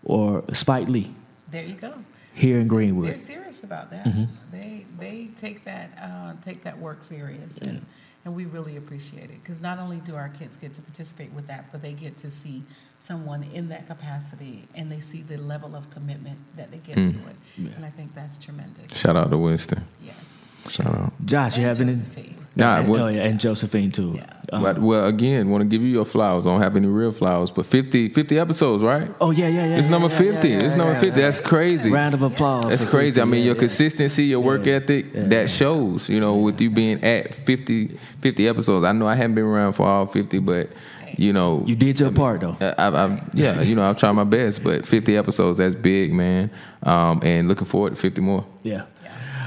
[0.05, 1.12] or Spike Lee
[1.51, 1.93] There you go.
[2.35, 4.05] here in Greenwood, They're serious about that.
[4.07, 4.24] Mm-hmm.
[4.53, 7.85] They they take that uh, take that work serious, and,
[8.24, 11.49] and we really appreciate it because not only do our kids get to participate with
[11.49, 12.62] that, but they get to see
[13.01, 17.07] someone in that capacity, and they see the level of commitment that they get Hmm.
[17.09, 18.97] to it, and I think that's tremendous.
[18.97, 19.83] Shout out to Winston.
[20.05, 20.45] Yes.
[20.71, 21.12] Shout out.
[21.25, 21.93] Josh, you And have any?
[21.93, 22.33] Josephine.
[22.59, 24.14] Nah, and, what- oh, yeah, and Josephine too.
[24.17, 24.25] Yeah.
[24.53, 26.47] Uh, but, well, again, want to give you your flowers.
[26.47, 29.11] I don't have any real flowers, but 50, 50 episodes, right?
[29.21, 29.77] oh yeah, yeah, yeah.
[29.77, 30.49] It's yeah, number yeah, 50.
[30.49, 31.21] yeah, yeah, it's number yeah, 50.
[31.21, 31.27] yeah.
[31.27, 31.91] That's crazy.
[31.91, 32.69] Round of applause.
[32.71, 33.21] That's for crazy.
[33.21, 34.75] I mean, yeah, your consistency, your work Yeah.
[34.75, 35.25] ethic, Yeah.
[35.25, 38.85] that shows, you know, with you being at 50, 50 episodes.
[38.85, 40.71] I know I haven't been around for all 50, but,
[41.17, 41.64] you know.
[41.67, 42.57] You did your part though.
[42.61, 46.14] I, I, I, yeah, you know, I've tried my best, but 50 episodes, that's big,
[46.14, 46.51] man.
[46.85, 48.47] Um, and looking forward to 50 more.
[48.62, 48.83] Yeah.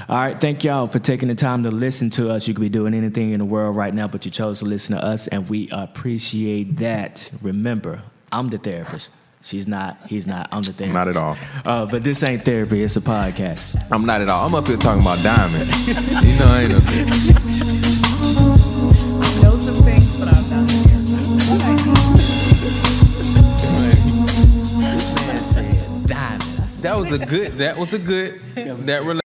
[0.10, 2.47] All right, thank y'all for taking the time to listen to us.
[2.47, 4.95] You could be doing anything in the world right now, but you chose to listen
[4.95, 7.30] to us, and we appreciate that.
[7.43, 8.01] Remember,
[8.32, 9.10] I'm the therapist.
[9.43, 9.97] She's not.
[10.07, 10.49] He's not.
[10.51, 10.93] I'm the therapist.
[10.95, 11.38] Not at all.
[11.64, 12.82] Uh, but this ain't therapy.
[12.82, 13.80] It's a podcast.
[13.91, 14.47] I'm not at all.
[14.47, 15.68] I'm up here talking about diamond.
[15.86, 16.78] you know, I ain't a,
[19.22, 20.97] I know some things, but I'm not here.
[24.80, 24.99] Man
[25.39, 26.41] said diamond.
[26.82, 27.60] that was a good.
[27.60, 28.41] That was a good.
[28.55, 29.03] That.
[29.03, 29.20] Rela-